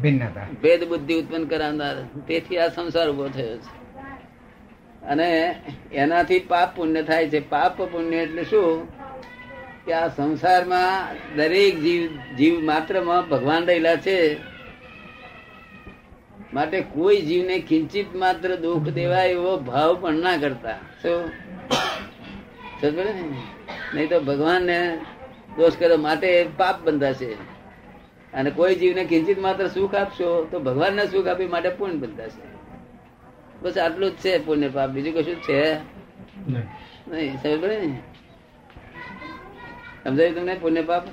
ભિન્નતા. 0.00 0.46
ભેદ 0.62 0.88
બુદ્ધિ 0.88 1.14
ઉત્પન્ન 1.14 1.44
કરાવનાર. 1.44 2.02
તેથી 2.26 2.58
આ 2.58 2.68
સંસાર 2.68 3.10
ઊભો 3.10 3.28
થયો 3.28 3.56
છે. 3.56 3.82
અને 5.06 5.54
એનાથી 5.92 6.38
પાપ 6.38 6.76
પુણ્ય 6.76 7.02
થાય 7.02 7.28
છે. 7.28 7.40
પાપ 7.40 7.82
પુણ્ય 7.82 8.16
એટલે 8.16 8.44
શું? 8.44 8.88
કે 9.84 9.92
આ 9.92 10.08
સંસારમાં 10.08 11.14
દરેક 11.36 11.80
જીવ 11.80 12.34
જીવ 12.36 12.60
માત્રમાં 12.60 13.28
ભગવાન 13.28 13.66
રહેલા 13.66 13.96
છે. 13.96 14.36
માટે 16.54 16.80
કોઈ 16.80 17.16
જીવને 17.16 17.58
કિંચિત 17.58 18.14
માત્ર 18.14 18.56
દુઃખ 18.56 18.88
દેવાય 18.88 19.28
એવો 19.28 19.56
ભાવ 19.56 19.94
પણ 20.00 20.14
ના 20.14 20.36
કરતા. 20.36 20.72
શું? 20.72 21.32
નહીં 23.94 24.08
તો 24.08 24.20
ભગવાનને 24.20 24.98
દોષ 25.56 25.72
કર્યો 25.78 25.96
માટે 25.96 26.48
પાપ 26.56 26.80
બંધાશે. 26.80 27.30
અને 28.34 28.50
કોઈ 28.50 28.74
જીવને 28.74 29.04
કિંચિત 29.04 29.38
માત્ર 29.38 29.68
સુખ 29.68 29.94
આપશો 29.94 30.48
તો 30.50 30.60
ભગવાનને 30.60 31.06
સુખ 31.06 31.26
આપી 31.26 31.46
માટે 31.46 31.68
પુણ્ય 31.68 31.94
બંધાશે. 31.94 32.42
બસ 33.62 33.78
આટલું 33.78 34.10
જ 34.10 34.14
છે 34.14 34.38
પુણ્ય 34.38 34.68
પાપ. 34.68 34.90
બીજું 34.90 35.14
કશું 35.14 35.36
છે? 35.42 35.74
નહીં. 37.08 37.36
સમજ 37.42 37.60
પડે 37.60 37.78
ને? 37.78 37.98
સમજાયું 40.04 40.34
તમને 40.34 40.54
પુણ્ય 40.54 40.82
પાપ? 40.82 41.04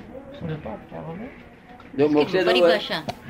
જો 1.98 2.08
મોક્ષે 2.08 2.42
જવું 2.42 2.62
હોય 2.62 2.78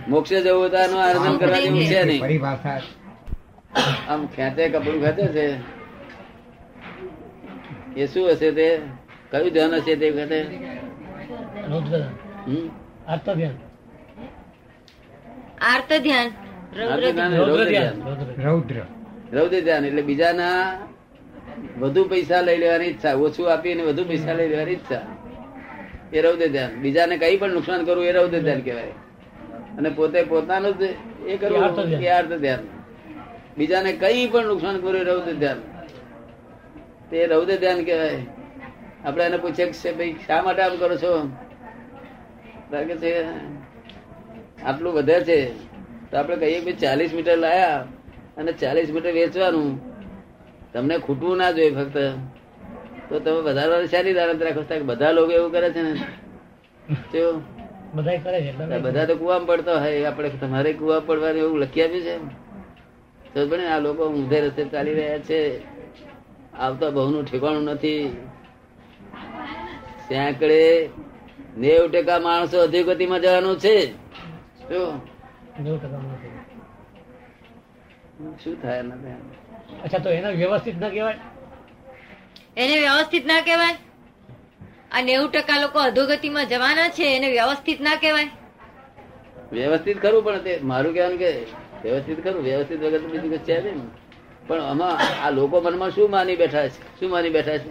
મોક્ષે 0.09 0.41
જવું 0.43 0.61
હોય 0.61 0.69
તો 0.69 0.77
આનું 0.77 1.03
આરાધન 1.03 1.37
કરવા 1.39 1.61
જેવું 1.61 1.85
છે 1.85 2.05
નહીં. 2.05 2.23
આમ 4.09 4.27
ખેંચે 4.27 4.69
કપડું 4.69 5.03
ખેંચે 5.05 5.27
છે. 5.27 5.47
એ 8.01 8.07
શું 8.07 8.31
હશે 8.31 8.51
તે? 8.53 8.79
કયું 9.31 9.53
ધ્યાન 9.53 9.75
હશે 9.75 9.97
તે 9.97 10.11
વખતે? 10.11 10.41
આર્ત 13.09 13.29
ધ્યાન 16.07 16.29
રૌદ્ર 16.79 17.03
ધ્યાન. 17.13 17.31
ધ્યાન. 17.31 17.35
રૌદ્ર 17.37 17.47
રૌદ્ર 17.49 17.65
ધ્યાન 17.71 17.95
ધ્યાન. 17.95 17.97
રૌદ્ર 18.09 18.27
રૌદ્ર 18.47 18.77
રૌદ્ર 19.37 19.61
ધ્યાન 19.67 19.85
એટલે 19.89 20.03
બીજાના 20.03 20.59
વધુ 21.81 22.03
પૈસા 22.13 22.41
લઈ 22.49 22.59
લેવાની 22.63 22.91
ઈચ્છા 22.93 23.15
ઓછું 23.25 23.47
આપીને 23.53 23.83
વધુ 23.89 24.03
પૈસા 24.11 24.35
લઈ 24.39 24.49
લેવાની 24.53 24.77
ઈચ્છા. 24.79 25.05
એ 26.13 26.19
રૌદ્ર 26.27 26.49
ધ્યાન 26.55 26.73
બીજાને 26.83 27.15
કઈ 27.23 27.37
પણ 27.37 27.53
નુકસાન 27.59 27.81
કરવું 27.85 28.07
એ 28.07 28.13
રૌદ્ર 28.13 28.41
ધ્યાન 28.47 28.63
કહેવાય. 28.67 28.95
અને 29.79 29.89
પોતે 29.97 30.21
પોતાનું 30.23 30.75
જ 30.79 30.83
એ 31.27 31.37
કરવું 31.37 31.63
એ 32.07 32.09
અર્થ 32.19 32.35
ધ્યાન 32.45 32.63
બીજાને 33.59 33.91
કઈ 34.03 34.27
પણ 34.33 34.47
નુકસાન 34.53 34.77
કરવું 34.83 34.97
એ 34.97 35.05
રૌદ્ર 35.05 35.35
ધ્યાન 35.43 35.61
તે 37.11 37.17
રૌદ્ર 37.33 37.57
ધ્યાન 37.57 37.81
કહેવાય. 37.85 38.21
આપણે 39.05 39.25
એને 39.25 39.39
પૂછે 39.45 39.65
કે 39.67 39.73
છે, 39.73 39.91
ભાઈ 39.99 40.17
શા 40.27 40.41
માટે 40.43 40.63
આમ 40.63 40.75
કરો 40.83 40.97
છો? 40.97 41.13
લાગે 42.73 42.97
છે 42.97 43.13
આટલું 44.63 44.93
વધે 44.95 45.21
છે 45.21 45.39
તો 46.11 46.19
આપણે 46.19 46.37
કહીએ 46.37 46.61
કે 46.61 46.73
ચાલીસ 46.73 47.15
મીટર 47.15 47.39
લાયા 47.39 47.87
અને 48.37 48.53
ચાલીસ 48.53 48.91
મીટર 48.91 49.13
વેચવાનું. 49.13 49.71
તમને 50.73 50.99
ખૂટવું 50.99 51.37
ના 51.37 51.51
જોઈએ 51.51 51.75
ફક્ત. 51.75 51.97
તો 53.09 53.21
તમે 53.21 53.41
વધારવાની 53.41 53.87
સારી 53.87 54.15
દાનત 54.15 54.43
રાખો? 54.43 54.63
કે 54.63 54.81
બધા 54.81 55.11
લોકો 55.11 55.33
એવું 55.33 55.53
કરે 55.53 55.71
છે 55.71 55.83
ને. 55.83 55.95
તો 57.13 57.43
બધા 57.95 58.17
કરે 58.17 58.39
છે 58.43 58.53
બધા 58.79 59.05
તો 59.05 59.17
કુવામાં 59.17 59.47
પડતા 59.47 59.79
હોય 59.79 60.05
આપણે 60.05 60.29
તમારે 60.41 60.73
કુવા 60.73 61.01
પડવાનું 61.01 61.41
એવું 61.41 61.59
લખી 61.59 61.83
આપ્યું 61.83 62.05
છે 62.05 62.15
તો 63.35 63.57
આ 63.71 63.79
લોકો 63.79 64.03
ઊંધે 64.09 64.41
રસ્તે 64.41 64.65
ચાલી 64.65 64.95
રહ્યા 64.95 65.19
છે. 65.19 65.41
આવતા 66.59 66.91
બહુનું 66.91 67.25
ઠેકાણું 67.25 67.65
નથી. 67.65 68.05
સેંકડે 70.09 70.89
નેવ 71.57 71.91
ટકા 71.91 72.19
માણસો 72.19 72.61
અધોગતિમાં 72.61 73.21
જવાનું 73.21 73.61
છે. 73.61 73.95
શું? 78.45 78.63
થાય 78.63 78.79
એના 78.79 78.95
અચ્છા 79.85 79.99
તો 79.99 80.11
એને 80.11 80.31
વ્યવસ્થિત 80.31 80.77
ના 80.77 80.89
કહેવાય? 80.89 81.19
એને 82.57 82.79
વ્યવસ્થિત 82.79 83.27
ના 83.27 83.41
કહેવાય? 83.41 83.77
આ 84.93 85.01
નેવું 85.01 85.31
ટકા 85.33 85.61
લોકો 85.61 85.79
અધોગતિમાં 85.79 86.47
જવાના 86.47 86.89
છે 86.89 87.17
એને 87.17 87.31
વ્યવસ્થિત 87.31 87.81
ના 87.81 87.97
કહેવાય? 87.97 88.29
વ્યવસ્થિત 89.53 90.03
ખરું 90.03 90.25
પણ 90.25 90.39
તે 90.39 90.59
મારું 90.63 90.93
કહેવાનું 90.93 91.19
કે 91.19 91.47
વ્યવસ્થિત 91.83 92.25
ખરું 92.25 92.43
વ્યવસ્થિત 92.43 92.81
વગર 92.81 93.01
તો 93.01 93.09
બીજું 93.09 93.31
કશું 93.31 93.45
છે 93.45 93.61
નહીં. 93.61 93.83
પણ 94.47 94.61
આમાં 94.61 95.25
આ 95.25 95.31
લોકો 95.31 95.61
મનમાં 95.61 95.91
શું 95.91 96.11
માની 96.11 96.37
બેઠા 96.37 96.69
છે? 96.69 97.01
શું 97.01 97.11
માની 97.11 97.31
બેઠા 97.31 97.59
છે? 97.59 97.71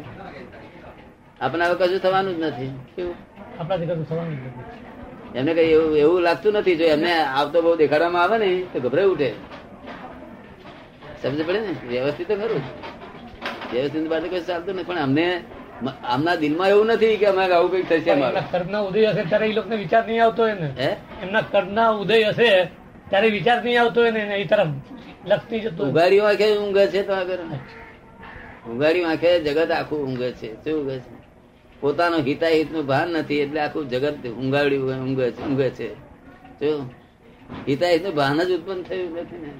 આપણે 1.41 1.65
હવે 1.65 1.85
કશું 1.85 1.99
થવાનું 1.99 2.37
જ 2.37 2.39
નથી. 2.39 2.67
શું 2.67 3.28
કશું 3.59 4.05
થવાનું 4.09 4.33
નથી. 4.33 5.37
એમને 5.37 5.53
કઈ 5.53 5.69
એવું 5.75 5.97
એવું 5.97 6.19
લાગતું 6.21 6.53
નથી 6.53 6.75
જો 6.75 6.85
એમને 6.85 7.11
આવતો 7.13 7.61
બહુ 7.61 7.75
દેખાડવામાં 7.75 8.23
આવે 8.23 8.37
ને 8.37 8.49
તો 8.73 8.79
ગભરાઈ 8.79 9.05
ઉઠે. 9.05 9.29
સમજ 11.21 11.39
પડે 11.45 11.59
ને? 11.59 11.73
વ્યવસ્થિત 11.87 12.27
તો 12.27 12.35
ખરું. 12.35 12.61
વ્યવસ્થિત 13.73 14.07
બાદ 14.07 14.23
કઈ 14.23 14.41
ચાલતું 14.41 14.75
નથી. 14.75 14.83
પણ 14.83 14.97
અમને 14.97 15.25
આમના 16.03 16.35
દિલમાં 16.35 16.69
એવું 16.69 16.85
નથી 16.87 17.17
કે 17.17 17.25
અમે 17.25 17.43
આવું 17.53 17.71
કંઈક 17.71 17.89
થશે 17.89 18.11
અમારું. 18.11 18.51
કર્મના 18.51 18.79
ઉદય 18.79 19.05
હશે 19.05 19.23
ત્યારે 19.23 19.47
એ 19.47 19.53
લોકોને 19.53 19.75
વિચાર 19.75 20.03
નહીં 20.07 20.23
આવતો 20.23 20.41
હોય 20.43 20.53
ને 20.53 20.97
એમના 21.23 21.41
કર્મના 21.41 21.89
ઉદય 21.89 22.23
હશે 22.23 22.49
ત્યારે 23.09 23.29
વિચાર 23.29 23.63
નહીં 23.63 23.81
આવતો 23.81 24.01
હોય 24.01 24.11
ને 24.11 24.19
એને 24.19 24.35
એ 24.35 24.45
તરફ 24.47 24.67
લખતી 25.27 25.59
જતો. 25.59 25.83
ઉઘાડી 25.85 26.19
આંખે 26.19 26.57
ઊંઘે 26.57 26.87
છે 26.87 27.01
તો 27.03 27.13
આગળ. 27.13 27.39
ઉઘાડી 28.71 29.03
આંખે 29.03 29.39
જગત 29.39 29.71
આખું 29.71 29.99
ઊંઘે 30.07 30.31
છે. 30.31 30.49
શું 30.63 30.81
ઊંઘે 30.81 30.97
છે? 30.99 31.11
પોતાનું 31.81 32.21
હિતા 32.27 32.53
હિતનું 32.57 32.83
ભાન 32.91 33.07
નથી, 33.15 33.41
એટલે 33.43 33.59
આખું 33.65 33.85
જગત 33.91 34.23
ઊંઘાડી 34.31 34.81
ઊંઘે 35.03 35.25
છે 35.35 35.41
ઊંઘે 35.47 35.67
છે. 35.77 35.89
જો 36.59 36.69
હિતા 37.67 37.91
હિતનું 37.93 38.13
ભાન 38.19 38.39
જ 38.47 38.51
ઉત્પન્ન 38.57 38.81
થયું 38.87 39.09
નથી 39.15 39.41
ને, 39.43 39.51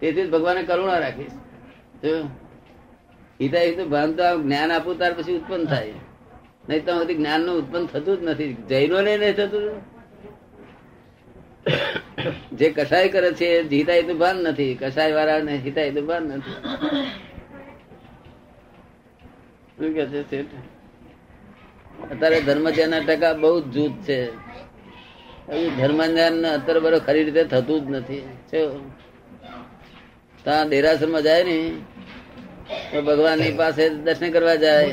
તેથી 0.00 0.24
જ 0.26 0.28
ભગવાને 0.34 0.62
કરુણા 0.68 1.00
રાખી 1.04 1.30
જો 2.02 2.12
હિતા 3.40 3.64
હિતનું 3.66 3.88
ભાન 3.94 4.10
તો 4.18 4.26
જ્ઞાન 4.42 4.70
આપું 4.76 4.94
ત્યાર 4.98 5.14
પછી 5.18 5.38
ઉત્પન્ન 5.40 5.64
થાય. 5.72 5.98
નહીં 6.68 6.82
તો 6.86 6.92
સુધી 6.98 7.18
જ્ઞાનનું 7.20 7.54
ઉત્પન્ન 7.60 7.84
થતું 7.92 8.16
જ 8.18 8.20
નથી. 8.26 8.52
જૈનો 8.70 8.98
ને 9.06 9.12
નહીં 9.22 9.36
થતું 9.38 9.64
જે 12.58 12.66
કસાય 12.76 13.08
કરે 13.14 13.30
છે, 13.38 13.48
એ 13.60 13.98
હિતનું 13.98 14.18
ભાન 14.22 14.36
નથી. 14.44 14.72
કસાય 14.80 15.12
વાળા 15.18 15.46
ને 15.48 15.54
હિતાહિતનું 15.66 16.06
ભાન 16.10 16.24
નથી. 16.36 16.56
શું 19.76 19.90
કે 19.96 20.04
છે 20.12 20.20
શેઠ? 20.30 20.54
અત્યારે 22.02 22.38
ધર્મ 22.40 22.66
ના 22.90 23.00
ટકા 23.00 23.34
બહુ 23.42 23.50
જ 23.60 23.64
જૂથ 23.74 23.98
છે. 24.06 24.18
ધર્મ 25.78 26.00
ધ્યાન 26.06 26.46
અત્યારે 26.48 26.80
બરો 26.80 26.98
ખરી 27.06 27.24
રીતે 27.24 27.42
થતું 27.44 27.78
જ 27.84 27.86
નથી. 27.96 28.24
ત્યાં 30.44 30.66
દેરાસરમાં 30.68 31.22
જાય 31.22 31.42
ને 31.44 31.56
તો 32.90 32.98
ભગવાનની 33.02 33.54
પાસે 33.60 33.84
દર્શન 34.06 34.30
કરવા 34.30 34.56
જાય. 34.64 34.86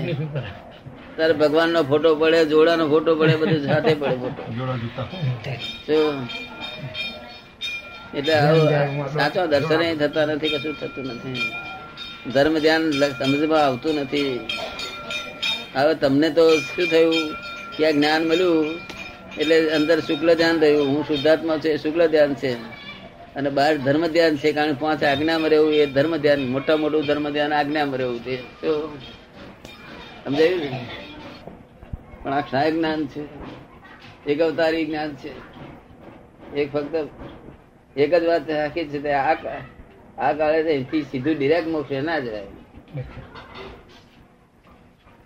ત્યારે 1.15 1.33
ભગવાન 1.33 1.69
નો 1.69 1.81
ફોટો 1.83 2.09
પડે 2.15 2.39
જોડા 2.45 2.75
નો 2.75 2.85
ફોટો 2.87 3.11
પડે 3.15 3.35
બધું 3.35 3.61
સાથે 3.67 3.93
પડે 4.01 4.15
ફોટો. 4.15 4.41
એટલે 8.17 8.35
સાચો 9.15 9.41
દર્શન 9.53 9.81
થતા 10.01 10.25
નથી 10.25 10.49
કશું 10.49 10.75
થતું 10.79 11.05
નથી. 11.05 11.41
ધર્મ 12.33 12.55
ધ્યાન 12.59 12.83
સમજમાં 13.19 13.61
આવતું 13.65 13.93
નથી. 13.95 14.31
હવે 15.75 15.95
તમને 15.95 16.29
તો 16.29 16.43
શું 16.57 16.87
થયું? 16.87 17.13
કે 17.77 17.87
આ 17.87 17.91
જ્ઞાન 17.91 18.27
મળ્યું? 18.27 18.65
એટલે 19.37 19.57
અંદર 19.69 19.99
શુક્લ 19.99 20.33
ધ્યાન 20.33 20.59
થયું 20.59 20.87
હું 20.87 21.03
શુદ્ધાત્મા 21.03 21.57
છે 21.57 21.77
શુક્લ 21.77 22.07
ધ્યાન 22.07 22.33
છે. 22.33 22.53
અને 23.35 23.49
બહાર 23.49 23.77
ધર્મ 23.77 24.07
ધ્યાન 24.07 24.37
છે, 24.37 24.51
કારણ 24.51 24.73
કે 24.73 24.79
પાંચ 24.79 25.03
આજ્ઞામાં 25.03 25.49
રહેવું 25.49 25.73
એ 25.73 25.85
ધર્મ 25.85 26.17
ધ્યાન. 26.17 26.47
મોટા 26.47 26.77
મોટું 26.77 27.05
ધર્મ 27.05 27.29
ધ્યાન 27.29 27.53
આજ્ઞામાં 27.53 27.97
રહેવું 27.97 28.19
છે. 28.19 28.35
સમજાયું 30.25 30.59
ને? 30.59 30.87
પણ 32.23 32.33
આ 32.33 32.41
ક્ષાય 32.41 32.71
જ્ઞાન 32.71 33.07
છે. 33.07 33.23
એક 34.31 34.41
અવતારી 34.41 34.85
જ્ઞાન 34.85 35.15
છે. 35.15 35.31
એક 36.55 36.71
ફક્ત 36.71 36.95
એક 37.97 38.15
જ 38.15 38.23
વાત 38.23 38.49
રાખી 38.49 38.85
છે 38.85 39.11
આ 39.11 40.33
કાળે 40.33 40.83
સીધું 41.01 41.35
ડિરેક્ટ 41.37 41.67
મોક્ષે 41.67 42.01
ના 42.01 42.19
જવાય 42.19 42.47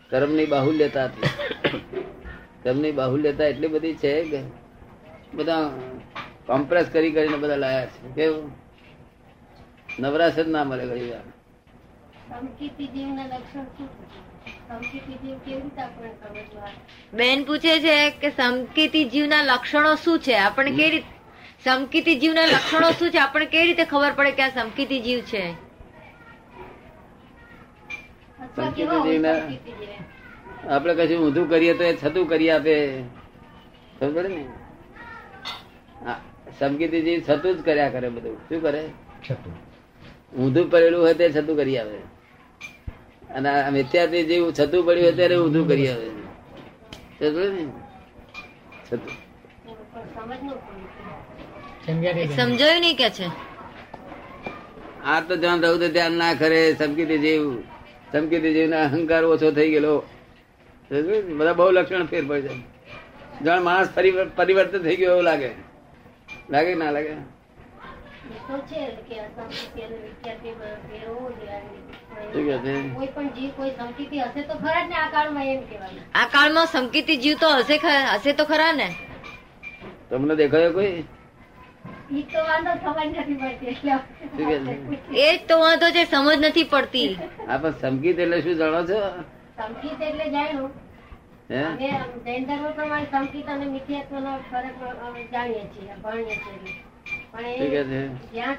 કર્મની 0.09 0.45
હતી. 1.05 1.27
કર્મની 2.63 2.91
બાહુલ્યતા 2.91 3.43
એટલી 3.43 3.67
બધી 3.67 3.95
છે 3.95 4.23
કે 4.23 4.39
બધા 5.33 5.69
કોમ્પ્રેસ 6.45 6.87
કરી 6.87 7.11
કરીને 7.11 7.37
બધા 7.37 7.55
લાયા 7.55 7.85
છે. 7.85 8.15
કેવું? 8.15 8.51
નવરાશ 9.99 10.33
જ 10.33 10.47
ના 10.47 10.63
મળે 10.63 10.85
ઘણી 10.85 11.09
વાર 11.09 11.23
બેન 17.13 17.43
પૂછે 17.43 17.79
છે 17.79 18.09
કે 18.09 18.29
સમકીતી 18.29 19.05
જીવના 19.05 19.43
લક્ષણો 19.43 19.95
શું 19.95 20.19
છે? 20.19 20.37
આપણે 20.37 20.71
કેવી 20.71 20.89
રીતે 20.89 21.07
સમકીતી 21.63 22.15
જીવના 22.15 22.45
લક્ષણો 22.45 22.91
શું 22.91 23.11
છે? 23.11 23.17
આપણે 23.17 23.45
કેવી 23.45 23.65
રીતે 23.65 23.85
ખબર 23.85 24.13
પડે 24.13 24.31
કે 24.31 24.43
આ 24.43 24.49
સમકીતી 24.49 25.01
જીવ 25.01 25.19
છે? 25.19 25.68
આપણે 30.69 30.93
કશું 30.97 31.19
ઊંધું 31.25 31.45
કરીએ 31.49 31.73
તો 31.73 31.83
એ 31.83 31.93
છતું 31.95 32.25
કરી 32.27 32.51
આપે. 32.51 32.75
ખબર 33.99 34.25
ને? 34.29 34.43
હા, 36.05 36.19
છતું 37.27 37.53
જ 37.57 37.59
કર્યા 37.65 37.89
કરે 37.89 38.09
બધું. 38.09 38.35
શું 38.49 38.59
કરે? 38.61 38.81
ઊંધું 40.39 40.65
પડેલું 40.71 41.01
હોય 41.01 41.13
તે 41.13 41.25
છતું 41.29 41.55
કરી 41.57 41.77
આવે. 41.77 41.99
અને 43.35 43.49
મિથ્યાથી 43.71 44.23
જેવું 44.23 44.51
છતું 44.53 44.81
પડ્યું 44.85 45.03
હોય 45.03 45.15
ત્યારે 45.15 45.35
ઊંધું 45.37 45.65
કરી 45.67 45.87
આવે. 45.87 46.07
સમજાયું 52.35 52.81
નહીં 52.81 52.97
કે 52.97 53.09
છે? 53.09 53.27
આ 55.05 55.19
તો 55.21 55.33
ધ્યાન 55.35 55.59
રહું 55.63 55.79
તો 55.79 55.87
ધ્યાન 55.89 56.13
ના 56.13 56.33
કરે 56.33 56.59
સમકીતી 56.75 57.19
જીવ 57.19 57.43
સમકીતી 58.13 58.53
દીધી 58.53 58.73
અહંકાર 58.73 59.23
ઓછો 59.23 59.51
થઈ 59.51 59.69
ગયેલો. 59.71 59.95
બધા 61.37 61.53
બહુ 61.53 61.71
લક્ષણ 61.71 62.05
ફેર 62.05 62.23
પડી 62.25 62.41
જાય 62.41 62.61
જાણ 63.45 63.61
માણસ 63.61 63.89
પરિવર્તન 64.35 64.81
થઈ 64.83 64.95
ગયો 64.95 65.11
એવું 65.11 65.23
લાગે. 65.23 65.51
લાગે 66.49 66.75
ના 66.75 66.91
લાગે? 66.91 67.13
આ 76.15 76.27
કાળમાં 76.33 76.65
સમકીતી 76.65 77.17
જીવ 77.17 77.37
તો 77.39 77.49
હશે 77.49 77.77
હશે 78.15 78.33
તો 78.33 78.45
ખરા 78.45 78.71
ને. 78.71 78.89
તમને 80.09 80.35
દેખાયો 80.35 80.71
કોઈ? 80.71 81.03
એ 82.11 82.17
જ 85.31 85.39
તો 85.45 85.55
વાંધો 85.59 85.87
છે 85.91 86.03
સમજ 86.05 86.37
નથી 86.41 86.65
પડતી. 86.65 87.09
આ 87.47 87.57
પણ 87.59 87.73
સમકીત 87.81 88.17
એટલે 88.19 88.37
શું 88.41 88.55
જાણો 88.55 88.81
છો? 88.83 88.99
સમકીત 89.57 90.01
એટલે 90.01 90.25
જાણ્યું 90.31 90.71
જૈન 92.25 92.43
ધર્મ 92.45 92.73
પ્રમાણે 92.75 93.07
સંકિત 93.13 93.47
અને 93.49 93.65
મિથ્યાત્વનો 93.67 94.31
ફરક 94.49 94.77
જાણીએ 95.33 95.63
છીએ 95.73 95.93
ભણીએ 96.03 96.35
છીએ 96.43 98.03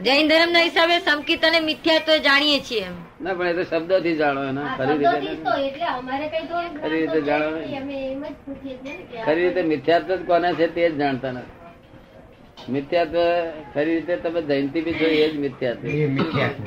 જૈન 0.01 0.25
ધર્મ 0.29 0.51
ના 0.53 0.65
હિસાબે 0.65 0.97
સમકીત 1.03 1.43
અને 1.45 1.61
મિથ્યાત્વ 1.63 2.11
જાણીએ 2.25 2.59
છીએ 2.63 2.89
ના 3.21 3.35
પણ 3.35 3.49
એ 3.51 3.55
તો 3.55 3.65
શબ્દોથી 3.67 4.17
જાણો 4.17 4.43
એનો. 4.45 4.63
ખરી 4.77 4.99
રીતે 4.99 5.37
તો 5.45 5.53
એટલે 5.61 5.87
અમારે 5.93 6.27
કઈ 6.29 6.45
થોડું 6.49 6.75
ખરી 6.83 7.01
રીતે 7.03 7.21
જાણો 7.23 7.49
છે 7.53 7.61
નહીં. 7.61 7.83
અમે 7.83 7.97
એમ 8.07 8.23
જ 8.25 8.35
પૂછીએ 8.45 8.75
છીએ 8.79 8.95
ને 8.95 9.05
કે 9.07 9.17
આ 9.19 9.25
ખરી 9.25 9.43
રીતે 9.45 9.63
મિથ્યાત્વ 9.73 10.11
જ 10.13 10.23
કોને 10.27 10.49
છે 10.55 10.67
તે 10.71 10.83
જ 10.83 10.93
જાણતા 10.99 11.33
નથી. 11.33 11.59
મિથ્યાત્વ 12.69 13.17
ખરી 13.75 13.85
રીતે 13.91 14.17
તમે 14.17 14.41
જયંતિ 14.43 14.81
બી 14.81 14.95
જોઈ 14.95 15.19
એ 15.19 15.29
જ 15.29 15.39
મિથ્યાત્વ 15.39 15.85
એ 15.87 16.07
મિથ્યાત્વ 16.09 16.63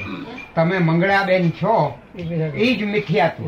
તમે 0.56 0.80
મંગળાબેન 0.80 1.52
છો 1.52 1.76
એ 2.58 2.74
જ 2.76 2.84
મિથ્યાત્વ. 2.86 3.44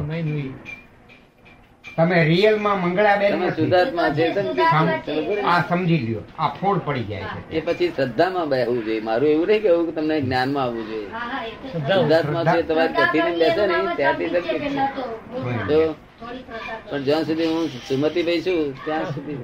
તમે 1.98 2.24
રિયલમાં 2.24 2.82
મંગળાબેન 2.82 3.32
તમે 3.32 3.48
નથી. 3.48 3.72
છે 4.16 4.32
તમે. 4.32 5.42
આ 5.44 5.62
સમજી 5.70 5.98
લ્યો 5.98 6.24
આ 6.38 6.50
ફોડ 6.50 6.80
પડી 6.80 7.04
જાય 7.04 7.26
છે 7.50 7.58
એ 7.58 7.62
પછી 7.62 7.92
શ્રદ્ધામાં 7.96 8.50
બેહવું 8.50 8.86
જોઈએ 8.86 9.02
મારું 9.02 9.30
એવું 9.30 9.48
નહીં 9.48 9.62
કેવું 9.62 9.86
કે 9.86 9.92
તમને 9.92 10.22
જ્ઞાનમાં 10.22 10.64
આવવું 10.64 10.88
જોઈએ 10.88 11.08
હા, 11.10 11.20
હા, 11.20 11.46
એ 11.46 11.52
તો 11.52 11.68
શ્રદ્ધા- 11.70 11.98
શુદ્ધાત્મા 11.98 12.44
છે 12.46 12.64
તમારે 12.64 12.94
કથીને 12.94 13.32
બેસે 13.38 13.64
ને 13.68 13.76
ત્યાંથી 13.96 14.26
એમાં 14.26 14.44
સંકેત 14.44 14.54
છે. 14.54 14.60
પહેલા 14.60 14.88
તો 14.88 15.04
બહુ 15.32 15.50
જો 15.70 15.80
થોડી 16.20 16.44
શ્રદ્ધા 16.44 16.78
તો. 16.80 16.90
પણ 16.90 17.04
જ્યાં 17.04 17.26
સુધી 17.26 17.46
હું 17.46 17.64
સુમતિભાઈ 17.88 18.42
છું 18.42 18.60
ત્યાં 18.86 19.06
સુધી 19.06 19.38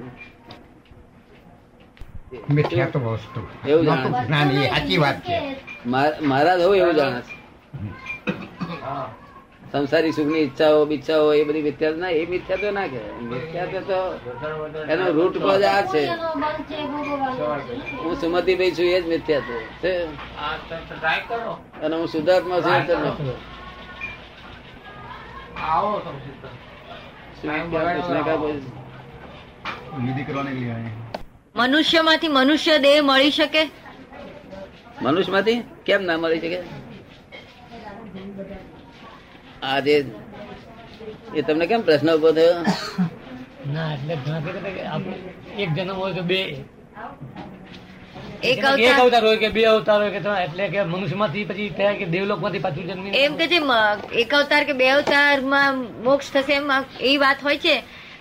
મિથ્યાત્વ 2.50 3.00
વસ્તુ. 3.00 3.46
એવું 3.68 3.84
જાણે. 3.84 4.00
નહોતું 4.00 4.26
જ્ઞાન 4.26 4.50
એ 4.50 4.68
સાચી 4.68 4.98
વાત 4.98 5.20
છે. 5.20 5.56
મા- 5.86 6.22
મહારાજ 6.22 6.60
એવું 6.60 6.94
જાણે. 6.94 7.20
છે 7.20 7.42
સંસારી 9.72 10.12
સુખની 10.12 10.38
ઈચ્છાઓ 10.38 10.84
બિચ્છાઓ 10.84 11.34
એ 11.34 11.44
બધી 11.44 11.62
મિથ્યા 11.62 11.90
ના 11.90 12.10
એ 12.10 12.26
મિથ્યા 12.26 12.56
તો 12.56 12.70
ના 12.70 12.86
કે 12.86 13.22
મિથ્યા 13.22 13.66
તો 13.66 14.20
એનો 14.88 15.10
રૂટ 15.10 15.38
કોઝ 15.38 15.62
આ 15.62 15.82
છે. 15.82 16.06
હું 16.06 18.02
સુમતી 18.02 18.20
સુમતિભાઈ 18.20 18.70
છું 18.70 18.78
એ 18.78 19.00
જ 19.00 19.08
મિથ્યા 19.08 19.40
છે. 19.40 19.82
અને 21.82 21.96
હું 21.96 22.08
સુધાર્થમાં 22.08 22.60
છું 22.60 22.72
આવો 25.62 25.98
તમે 25.98 27.64
પૂછને 27.64 28.22
કા 28.22 28.36
બોલ? 28.36 28.60
મનુષ્યમાંથી 31.54 32.28
મનુષ્ય 32.28 32.78
દેહ 32.78 33.02
મળી 33.02 33.30
શકે? 33.30 33.62
મનુષ્યમાંથી 35.02 35.62
કેમ 35.86 36.02
ના 36.02 36.16
મળી 36.16 36.40
શકે? 36.40 36.58
આ 39.62 39.80
જે 39.80 39.94
એ 41.34 41.42
તમને 41.42 41.66
કેમ 41.66 41.80
પ્રશ્ન 41.82 42.08
ઊભો 42.14 42.30
થયો? 42.32 42.56
ના 43.66 43.88
એટલે 43.94 44.14
એક 45.58 45.68
જન્મ 45.74 45.94
હોય 45.94 46.14
તો 46.14 46.22
બે. 46.22 46.40
એક 48.42 48.58
એક 48.58 48.64
અવતાર. 48.64 49.00
અવતાર 49.00 49.24
હોય 49.24 49.36
કે 49.36 49.48
બે 49.48 49.62
અવતાર 49.64 49.98
હોય 50.02 50.10
કે 50.10 50.20
એટલે 50.44 50.68
કે 50.68 50.84
મનુષ્યમાંથી 50.84 51.44
પછી 51.44 51.70
થયા 51.78 51.94
કે 51.94 52.06
દેવલોકમાંથી 52.14 52.58
પાછું 52.58 52.84
જન્મ 52.86 53.06
એમ 53.14 53.32
કે 53.36 53.46
જે 53.46 53.58
એક 54.20 54.34
અવતાર 54.34 54.64
કે 54.64 54.72
બે 54.72 54.86
અવતારમાં 54.90 55.74
મોક્ષ 56.04 56.32
થશે 56.32 56.54
એમ 56.54 56.70
એ 57.00 57.16
વાત 57.16 57.44
હોય 57.44 57.58
છે. 57.58 57.76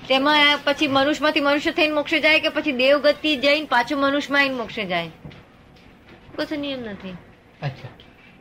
તેમાં 0.08 0.60
પછી 0.64 0.88
મનુષ્યમાંથી 0.88 1.40
મનુષ્ય 1.40 1.72
થઈને 1.72 1.94
મોક્ષે 1.94 2.20
જાય 2.20 2.40
કે 2.40 2.50
પછી 2.50 2.72
દેવગતિ 2.72 3.36
જઈને 3.38 3.66
પાછું 3.66 4.00
મનુષ્યમાં 4.00 4.42
આવીને 4.42 4.56
મોક્ષે 4.56 4.86
જાય? 4.86 5.12
કશો 6.38 6.56
નિયમ 6.56 6.80
નથી. 6.80 7.12
અચ્છા. 7.62 7.90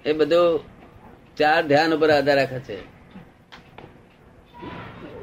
એ 0.05 0.13
બધો 0.13 0.65
ચાર 1.37 1.67
ધ્યાન 1.67 1.95
ઉપર 1.95 2.11
આધાર 2.11 2.37
રાખે 2.37 2.61
છે. 2.61 3.01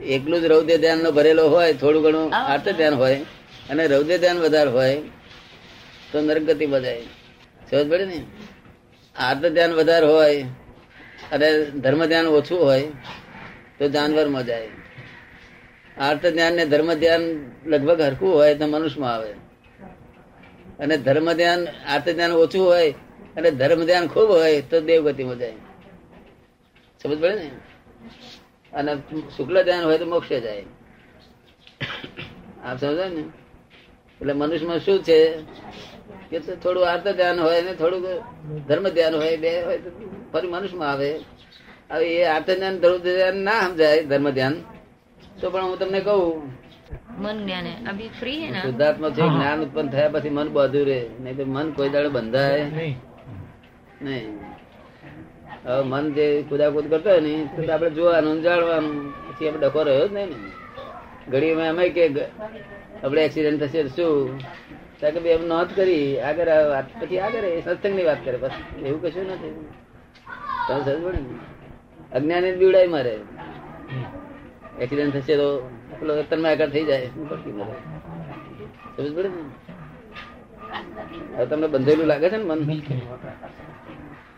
એકલું 0.06 0.42
જ 0.42 0.46
રૌદ્ય 0.46 0.78
ધ્યાન 0.78 0.98
નો 0.98 1.12
ભરેલો 1.12 1.50
હોય 1.50 1.74
થોડું 1.74 2.04
ઘણું 2.04 2.36
આર્ત 2.36 2.70
ધ્યાન 2.70 2.94
હોય 2.94 3.26
અને 3.70 3.88
રૌદ્ય 3.88 4.18
ધ્યાન 4.18 4.38
વધારે 4.38 4.70
હોય 4.70 5.02
તો 6.12 6.22
નરગતિ 6.22 6.66
બજાય 6.66 7.02
સમજ 7.72 7.90
પડે 7.90 8.06
ને? 8.06 8.24
આર્ત 9.16 9.46
ધ્યાન 9.46 9.72
વધારે 9.72 10.06
હોય 10.06 10.44
અને 11.32 11.66
ધર્મ 11.66 12.06
ધ્યાન 12.06 12.26
ઓછું 12.26 12.64
હોય 12.64 12.82
તો 13.80 13.90
જાનવર 13.90 14.42
જાય 14.42 14.68
આર્ત 16.00 16.26
ધ્યાન 16.28 16.54
ને 16.54 16.66
ધર્મ 16.66 16.94
ધ્યાન 16.94 17.52
લગભગ 17.66 18.02
હરખું 18.02 18.34
હોય 18.34 18.56
તો 18.56 18.68
મનુષ્યમાં 18.68 19.16
આવે. 19.16 19.32
અને 20.80 20.98
ધર્મ 20.98 21.34
ધ્યાન, 21.34 21.68
આર્ત 21.68 22.10
જ્ઞાન 22.10 22.32
ઓછું 22.32 22.66
હોય 22.66 22.92
અને 23.38 23.52
ધર્મ 23.52 23.86
ધ્યાન 23.86 24.08
ખૂબ 24.08 24.30
હોય 24.30 24.62
તો 24.62 24.82
દેવગતિમાં 24.82 25.38
જાય. 25.38 25.54
સમજ 27.04 27.20
પડે 27.20 27.36
ને? 27.36 27.52
અને 28.74 28.96
શુક્લ 29.38 29.64
ધ્યાન 29.64 29.84
હોય 29.84 29.98
તો 29.98 30.06
મોક્ષે 30.06 30.40
જાય. 30.40 30.64
આપ 32.66 32.80
સમજો 32.80 33.10
ને? 33.10 33.22
એટલે 34.22 34.34
મનુષ્યમાં 34.34 34.80
શું 34.80 35.04
છે? 35.04 35.42
કે 36.30 36.40
થોડું 36.40 36.90
આર્ત 36.90 37.08
ધ્યાન 37.08 37.40
હોય 37.40 37.62
ને 37.62 37.74
થોડુંક 37.74 38.06
ધર્મ 38.68 38.90
ધ્યાન 38.90 39.16
હોય 39.16 39.38
બે 39.38 39.64
હોય 39.64 39.78
તો 39.78 39.90
ફરી 40.34 40.48
મનુષ્યમાં 40.48 40.92
આવે. 40.92 41.20
હવે 41.92 42.06
એ 42.06 42.24
આર્ત 42.24 42.52
ધ્યાન 42.52 42.80
ધ્યાન 42.80 43.38
ના 43.38 43.62
સમજાય 43.62 44.04
ધર્મ 44.04 44.30
ધ્યાન. 44.30 44.64
તો 45.42 45.50
પણ 45.50 45.64
હું 45.64 45.80
તમને 45.80 46.00
કહું. 46.00 46.52
મન 47.22 47.46
જ્ઞાન 47.46 47.90
અભી 47.90 48.08
ફ્રી 48.08 48.46
હે 48.46 48.52
ના? 48.52 48.62
શુદ્ધાત્મા 48.62 49.10
છે 49.10 49.16
જ્ઞાન 49.16 49.62
ઉત્પન્ન 49.62 49.90
થયા 49.90 50.10
પછી 50.10 50.30
મન 50.30 50.50
બાંધ્યું 50.50 50.86
રે 50.86 51.10
નહીં 51.20 51.38
તો 51.38 51.46
મન 51.46 51.72
કોઈ 51.72 51.90
દાડે 51.90 52.08
બંધાય. 52.08 52.64
નહીં. 52.64 52.98
નહીં. 54.02 54.40
હવે 55.66 55.84
મન 55.84 56.14
જે 56.14 56.44
કુદાકુદ 56.50 56.90
કરતો 56.90 57.10
હોય 57.10 57.20
ને 57.20 57.50
તો 57.56 57.74
આપણે 57.74 57.90
જોવાનું 57.90 58.42
જાણવાનું. 58.42 59.12
પછી 59.12 59.48
આપણે 59.48 59.68
ડખો 59.68 59.84
રહ્યો 59.84 60.08
જ 60.08 60.14
નહીં 60.14 60.28
ને. 60.28 60.36
ઘડી 61.32 61.52
અમે 61.52 61.90
કે 61.90 62.26
આપણે 63.04 63.26
એક્સિડન્ટ 63.26 63.64
થશે 63.64 63.84
શું? 63.84 64.40
ત્યાં 65.00 65.14
કે 65.14 65.20
બે 65.20 65.30
એમ 65.30 65.48
નોંધ 65.48 65.70
કરી. 65.76 66.20
આગળ 66.20 66.48
વાત 66.70 67.04
પછી 67.04 67.20
આગળ 67.20 67.40
એ 67.40 67.62
સત્સંગની 67.62 68.04
વાત 68.04 68.18
કરે. 68.26 68.38
બસ 68.38 68.52
એવું 68.86 69.02
કશું 69.02 69.26
નથી. 69.26 69.50
ને. 71.12 71.20
અજ્ઞાની 72.16 72.52
બીવડાય 72.52 72.88
મારે. 72.88 73.20
એક્સિડન્ટ 74.82 75.14
થશે 75.16 75.36
તો 75.38 75.48
પેલો 76.00 76.14
તન્માયકાર 76.30 76.70
થઈ 76.70 76.86
જાય. 76.86 77.10
સમજ 78.96 79.10
પડે 79.16 79.30
ને? 79.30 79.42
હવે 81.36 81.46
તમને 81.46 81.68
બંધેલું 81.68 82.08
લાગે 82.08 82.28
છે 82.30 82.38
ને 82.38 82.44
મન? 82.44 82.60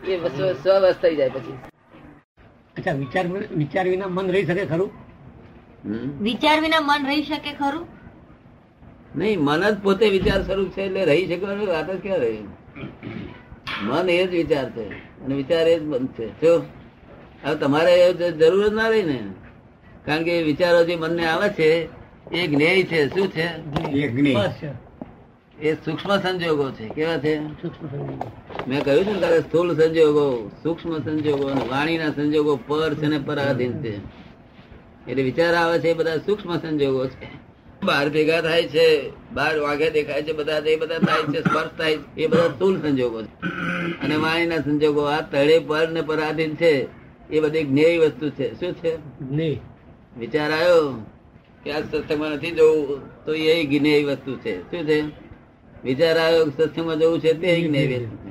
એ 0.08 0.16
વસ્તુ 0.16 0.42
સ્વવસ્થ 0.62 1.02
થઈ 1.02 1.16
જાય 1.16 1.30
પછી. 1.30 1.58
અચ્છા 2.76 2.92
વિચાર 2.92 3.24
વિચાર 3.56 3.86
વિના 3.88 4.08
મન 4.08 4.26
રહી 4.30 4.46
શકે 4.46 4.64
ખરું? 4.66 4.90
વિચાર 6.20 6.56
વિના 6.60 6.80
મન 6.80 7.06
રહી 7.06 7.22
શકે 7.22 7.52
ખરું? 7.52 7.86
નહીં 9.16 9.40
મન 9.40 9.62
જ 9.70 9.76
પોતે 9.82 10.06
વિચાર 10.10 10.40
સ્વરૂપ 10.42 10.70
છે 10.72 10.82
એટલે 10.82 11.02
રહી 11.04 11.26
શકવાની 11.30 11.66
વાત 11.66 11.88
જ 11.90 11.98
ક્યાં 12.02 12.20
રહી? 12.20 12.44
મન 13.82 14.08
એ 14.10 14.26
જ 14.26 14.30
વિચાર 14.30 14.66
છે 14.70 14.84
અને 15.24 15.34
વિચાર 15.34 15.66
એ 15.68 15.74
જ 15.78 15.82
બંધ 15.82 16.12
છે. 16.16 16.26
જો 16.40 16.52
હવે 17.44 17.54
તમારે 17.56 17.94
જરૂર 18.40 18.68
જ 18.68 18.72
ના 18.72 18.88
રહી 18.88 19.02
ને? 19.02 19.18
કારણ 20.10 20.22
કે 20.22 20.42
વિચારો 20.42 20.84
જે 20.84 20.96
મનને 20.96 21.26
આવે 21.26 21.48
છે 21.48 21.88
એ 22.32 22.46
જ્ઞેય 22.46 22.82
છે. 22.82 23.08
શું 23.08 23.28
છે? 23.28 23.46
એ 23.90 24.08
જ્ઞેય. 24.08 24.34
બસ 24.34 24.52
છે. 24.62 24.70
એ 25.62 25.74
સૂક્ષ્મ 25.74 26.16
સંજોગો 26.16 26.70
છે. 26.70 26.88
કેવા 26.88 27.18
છે? 27.18 27.38
મેં 28.68 28.84
કહ્યું 28.84 29.04
છે 29.04 29.12
ને 29.12 29.20
તારે 29.20 29.40
સ્થૂળ 29.40 29.74
સંજોગો 29.74 30.50
સૂક્ષ્મ 30.62 30.98
સંજોગો 30.98 31.46
અને 31.46 31.60
વાણીના 31.60 32.08
સંજોગો 32.08 32.58
પર 32.66 32.94
છે 32.94 33.06
ને 33.06 33.18
પરાધીન 33.18 33.72
છે. 33.72 33.96
એટલે 35.10 35.22
વિચાર 35.22 35.54
આવે 35.54 35.78
છે 35.78 35.88
એ 35.88 35.94
બધા 35.94 36.16
સૂક્ષ્મ 36.16 36.56
સંજોગો 36.56 37.06
છે. 37.06 37.28
બાર 37.84 38.08
ભેગા 38.08 38.40
થાય 38.40 38.62
છે 38.62 39.10
બાર 39.32 39.58
વાઘે 39.58 39.90
દેખાય 39.90 40.22
છે 40.22 40.32
બધા 40.32 40.58
એ 40.58 40.76
બધા 40.76 40.98
થાય 40.98 41.32
છે 41.34 41.40
સ્પર્શ 41.40 41.68
થાય 41.78 41.96
છે. 41.96 42.20
એ 42.20 42.26
બધા 42.26 42.48
સ્થુલ 42.48 42.80
સંજોગો 42.80 43.22
છે. 43.22 43.46
અને 44.02 44.16
વાણીના 44.16 44.56
સંજોગો 44.56 45.00
આ 45.00 45.20
તળે 45.20 45.58
પર 45.58 45.88
ને 45.88 46.02
પરાધીન 46.02 46.54
છે. 46.54 46.86
એ 47.30 47.40
બધી 47.40 47.64
જ્ઞેય 47.64 47.98
વસ્તુ 47.98 48.30
છે. 48.30 48.60
શું 48.60 48.72
છે? 48.72 48.96
નહીં 49.30 49.60
વિચાર 50.18 50.50
આવ્યો 50.52 51.06
કે 51.64 51.72
આ 51.72 51.80
સત્સંગમાં 51.80 52.30
નથી 52.30 52.50
જવું, 52.50 53.00
તો 53.24 53.34
એ 53.34 53.78
જ્ઞેય 53.78 54.04
વસ્તુ 54.04 54.36
છે. 54.36 54.62
શું 54.62 54.88
છે? 54.88 55.02
વિચાર 55.84 56.18
આવ્યો 56.18 56.44
સત્સંગમાં 56.44 56.98
જવું 56.98 57.20
છે 57.20 57.32
તે 57.32 57.60
જ્ઞેય 57.60 57.98
વસ્તુ 57.98 58.30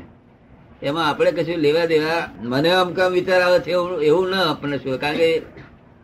એમાં 0.82 1.10
આપણે 1.10 1.32
કશું 1.32 1.56
લેવા 1.56 1.86
દેવા, 1.86 2.30
મને 2.42 2.70
આમ 2.70 2.94
કામ 2.94 3.12
વિચાર 3.12 3.42
આવે 3.42 3.60
છે 3.60 3.72
એવું 3.72 4.02
એવું 4.02 4.30
ન 4.30 4.36
આપણને 4.36 4.78
શું, 4.78 5.00
કારણ 5.00 5.18
કે 5.18 5.42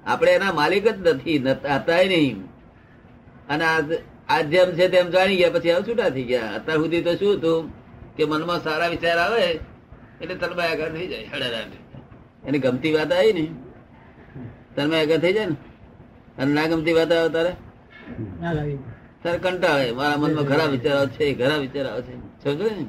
આપણે 0.06 0.32
એના 0.32 0.54
માલિક 0.54 0.88
જ 0.88 1.08
નથી 1.08 1.38
હતા 1.38 1.98
નહીં. 1.98 2.46
અને 3.50 3.66
આ- 3.66 4.04
આ 4.30 4.42
જેમ 4.42 4.72
છે 4.72 4.88
તેમ 4.88 5.10
જાણી 5.10 5.36
ગયા, 5.36 5.50
પછી 5.50 5.72
આવું 5.72 5.88
છૂટા 5.88 6.10
થઈ 6.10 6.24
ગયા. 6.24 6.42
અત્યાર 6.42 6.78
સુધી 6.78 7.02
તો 7.02 7.16
શું 7.16 7.34
હતું 7.34 7.74
કે 8.16 8.26
મનમાં 8.26 8.64
સારા 8.64 8.88
વિચાર 8.88 9.18
આવે, 9.18 9.60
એટલે 10.22 10.36
તલબાયાકાર 10.36 10.92
થઈ 10.92 11.08
જાય. 11.08 11.30
એની 12.48 12.60
ગમતી 12.60 12.94
વાત 12.94 13.12
આવી 13.12 13.34
ને. 13.34 13.64
તલબાયાકાર 14.76 15.20
થઈ 15.24 15.34
જાય 15.38 15.50
ને? 15.52 15.56
અને 16.40 16.52
ના 16.58 16.68
ગમતી 16.70 16.96
વાત 16.98 17.12
આવે 17.12 17.30
તારે? 17.36 17.52
તારે 19.24 19.38
કંટાળે 19.38 19.86
મારા 19.92 20.18
મનમાં 20.18 20.46
ઘણા 20.50 20.70
વિચાર 20.76 20.96
આવે 20.98 21.12
છે 21.16 21.26
ખરાબ 21.40 21.62
વિચાર 21.66 21.86
આવે 21.88 22.02
છે. 22.08 22.14
સમજો 22.44 22.66
ને? 22.78 22.86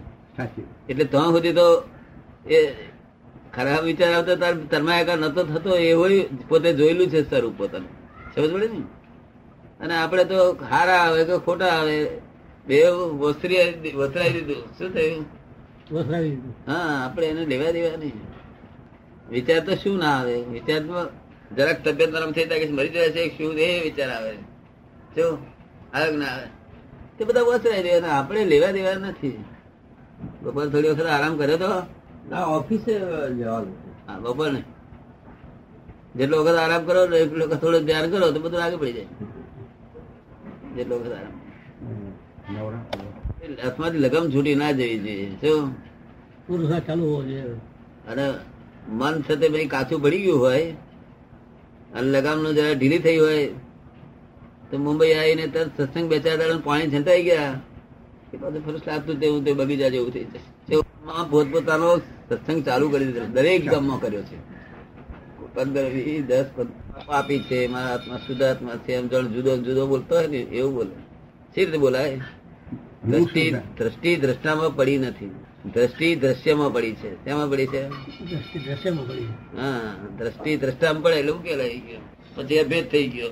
એટલે 0.88 1.04
તો 1.04 1.18
સુધી 1.34 1.54
તો 1.60 1.66
એ 2.48 2.58
ખરાબ 3.54 3.82
વિચાર 3.84 4.10
આવતો 4.14 4.32
તાર 4.36 4.54
તન્માયાકાર 4.70 5.18
નતો 5.18 5.40
થતો 5.44 5.70
એવો 5.90 6.06
પોતે 6.48 6.68
જોયેલું 6.78 7.08
છે 7.12 7.20
સ્વરૂપ 7.28 7.54
પોતાનું 7.58 7.92
સમજ 8.34 8.50
પડે 8.52 8.68
ને? 8.74 8.80
અને 9.82 9.94
આપણે 9.94 10.24
તો 10.24 10.36
હારા 10.70 11.00
આવે 11.06 11.20
કે 11.28 11.34
ખોટા 11.46 11.72
આવે 11.78 11.96
બે 12.66 12.76
વસ્ત્રી 13.20 13.92
વસરાઈ 14.00 14.32
દીધું. 14.36 14.62
શું 14.78 14.88
થયું? 14.94 15.24
હા 16.66 16.92
આપણે 17.04 17.26
એને 17.26 17.42
લેવા 17.46 17.72
દેવા 17.72 17.96
નહીં 17.96 18.18
વિચાર 19.30 19.60
તો 19.66 19.72
શું 19.82 19.96
ના 19.98 20.14
આવે? 20.18 20.36
વિચાર 20.54 20.80
તો 20.88 20.94
જરાક 21.54 21.84
તબિયત 21.84 22.10
નરમ 22.10 22.32
થઈ 22.32 22.46
જાય 22.46 22.60
કે 22.60 22.72
મરી 22.72 22.88
જાય 22.88 23.10
છે 23.10 23.36
શું 23.38 23.58
એ 23.58 23.80
વિચાર 23.80 24.10
આવે 24.10 24.38
શું? 25.14 25.38
આવે 25.94 26.16
ના 26.16 26.26
આવે? 26.26 26.48
તે 27.18 27.24
બધા 27.24 27.40
વસરાય 27.40 27.98
અને 27.98 28.08
આપણે 28.08 28.44
લેવા 28.44 28.70
દેવા 28.70 28.94
નથી. 28.94 29.44
બપોર 30.42 30.68
થોડી 30.68 30.88
વખત 30.88 31.06
આરામ 31.06 31.36
કર્યો 31.36 31.56
તો 31.56 31.68
ના 32.30 32.44
ઓફિસે 32.44 32.92
જવાનું 33.38 33.74
હા 34.06 34.18
બપોર 34.18 34.52
ને 34.52 34.64
જેટલો 36.16 36.44
વખત 36.44 36.56
આરામ 36.56 36.84
કરો 36.84 37.14
એટલો 37.14 37.46
વખત 37.46 37.60
થોડો 37.60 37.80
ધ્યાન 37.80 38.10
કરો 38.10 38.32
તો 38.32 38.40
બધું 38.40 38.62
આગળ 38.62 38.76
પડી 38.76 38.92
જાય. 38.92 39.06
જેટલો 40.76 40.98
વખત 40.98 41.12
આરામ. 41.12 41.34
હાથમાંથી 43.62 43.98
લગમ 43.98 44.30
છૂટી 44.30 44.54
ના 44.54 44.70
જવી 44.70 44.98
જોઈએ. 44.98 45.30
શું? 45.40 45.74
પુરુષા 46.46 46.78
ચાલુ 46.78 47.04
હોવો 47.04 47.22
જોઈએ. 47.22 47.42
અને 48.08 48.34
મન 48.88 49.22
છે 49.22 49.48
ભાઈ 49.48 49.66
કાચું 49.66 50.02
પડી 50.02 50.22
ગયું 50.22 50.40
હોય 50.40 50.74
અને 51.96 52.08
લગામનું 52.10 52.54
જરા 52.54 52.72
ઢીલી 52.72 52.98
થઈ 52.98 53.18
હોય 53.18 53.46
તો 54.70 54.78
મુંબઈ 54.78 55.14
આવીને 55.14 55.46
તરત 55.46 55.70
સત્સંગ 55.78 56.06
બે 56.10 56.18
ચાર 56.18 56.36
દાડા 56.38 56.58
પાણી 56.64 56.90
છંટાઈ 56.90 57.22
ગયા. 57.22 57.54
એ 58.34 58.36
પાછું 58.36 58.62
ફરસ 58.66 58.82
લાગતું 58.86 59.20
તેવું 59.20 59.44
તે 59.44 59.52
બગીચા 59.52 59.88
જેવું 59.88 60.10
થઈ 60.12 60.24
જશે. 60.24 60.76
પોતપોતાનો 61.30 61.88
સત્સંગ 62.28 62.60
ચાલુ 62.64 62.88
કરી 62.88 63.04
દીધો. 63.04 63.26
દરેક 63.26 63.70
ગામમાં 63.70 64.00
કર્યો 64.00 64.22
છે. 64.22 64.38
પંદર 65.54 65.84
વીસ 65.84 66.24
દસ 66.24 66.46
પાપી 67.06 67.40
છે 67.48 67.58
મારા 67.66 67.88
હાથમાં 67.88 68.18
શુદ્ધાત્મા 68.18 68.76
છે. 68.84 68.92
એમ 68.92 69.06
જણ 69.08 69.26
જુદો 69.34 69.56
જુદો 69.56 69.86
બોલતો 69.86 70.14
હોય 70.16 70.26
ને 70.26 70.40
એવું 70.58 70.74
બોલે. 70.74 70.96
સી 71.54 71.64
રીતે 71.64 71.78
બોલાય? 71.78 72.20
દ્રષ્ટિ 73.10 73.44
દ્રષ્ટિ 73.78 74.10
દ્રષ્ટામાં 74.16 74.76
પડી 74.76 74.98
નથી. 74.98 75.30
દ્રષ્ટિ 75.74 76.16
દ્રશ્યમાં 76.16 76.72
પડી 76.72 76.92
છે. 76.92 77.24
શેમાં 77.24 77.50
પડી 77.50 77.66
છે? 77.66 77.88
દ્રષ્ટિ 77.88 78.58
દ્રશ્યમાં 78.58 79.08
પડી 79.08 79.24
હા 79.58 79.94
દ્રષ્ટિ 80.18 80.56
દ્રષ્ટામાં 80.56 81.02
પડે 81.02 81.16
એટલે 81.16 81.32
ઉકેલાઈ 81.32 81.78
ગયો. 81.78 81.98
પછી 82.34 82.58
અભેદ 82.58 82.88
થઈ 82.88 83.08
ગયો. 83.08 83.28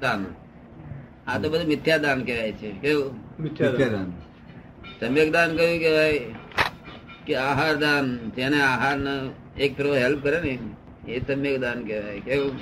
દાન. 0.00 0.26
આ 1.26 1.38
તો 1.38 1.50
બધું 1.50 1.66
મિથ્યા 1.66 1.98
દાન 1.98 2.24
કહેવાય 2.24 2.52
છે. 2.52 2.70
કેવું? 2.70 3.14
વિચારણ. 3.42 4.10
સમ્યક 5.00 5.32
દાન 5.32 5.56
કયું 5.56 5.78
કહેવાય 5.78 6.18
કે 7.26 7.34
આહાર 7.34 7.76
દાન. 7.76 8.30
જેને 8.30 8.62
આહાર 8.62 8.98
એક 9.60 9.76
ફેરો 9.76 9.94
હેલ્પ 9.94 10.22
કરે 10.22 10.40
ને 10.40 10.58
એ 11.12 11.20
સમ્યક 11.20 11.60
દાન 11.60 11.84
કહેવાય. 11.84 12.20
કેવું? 12.20 12.52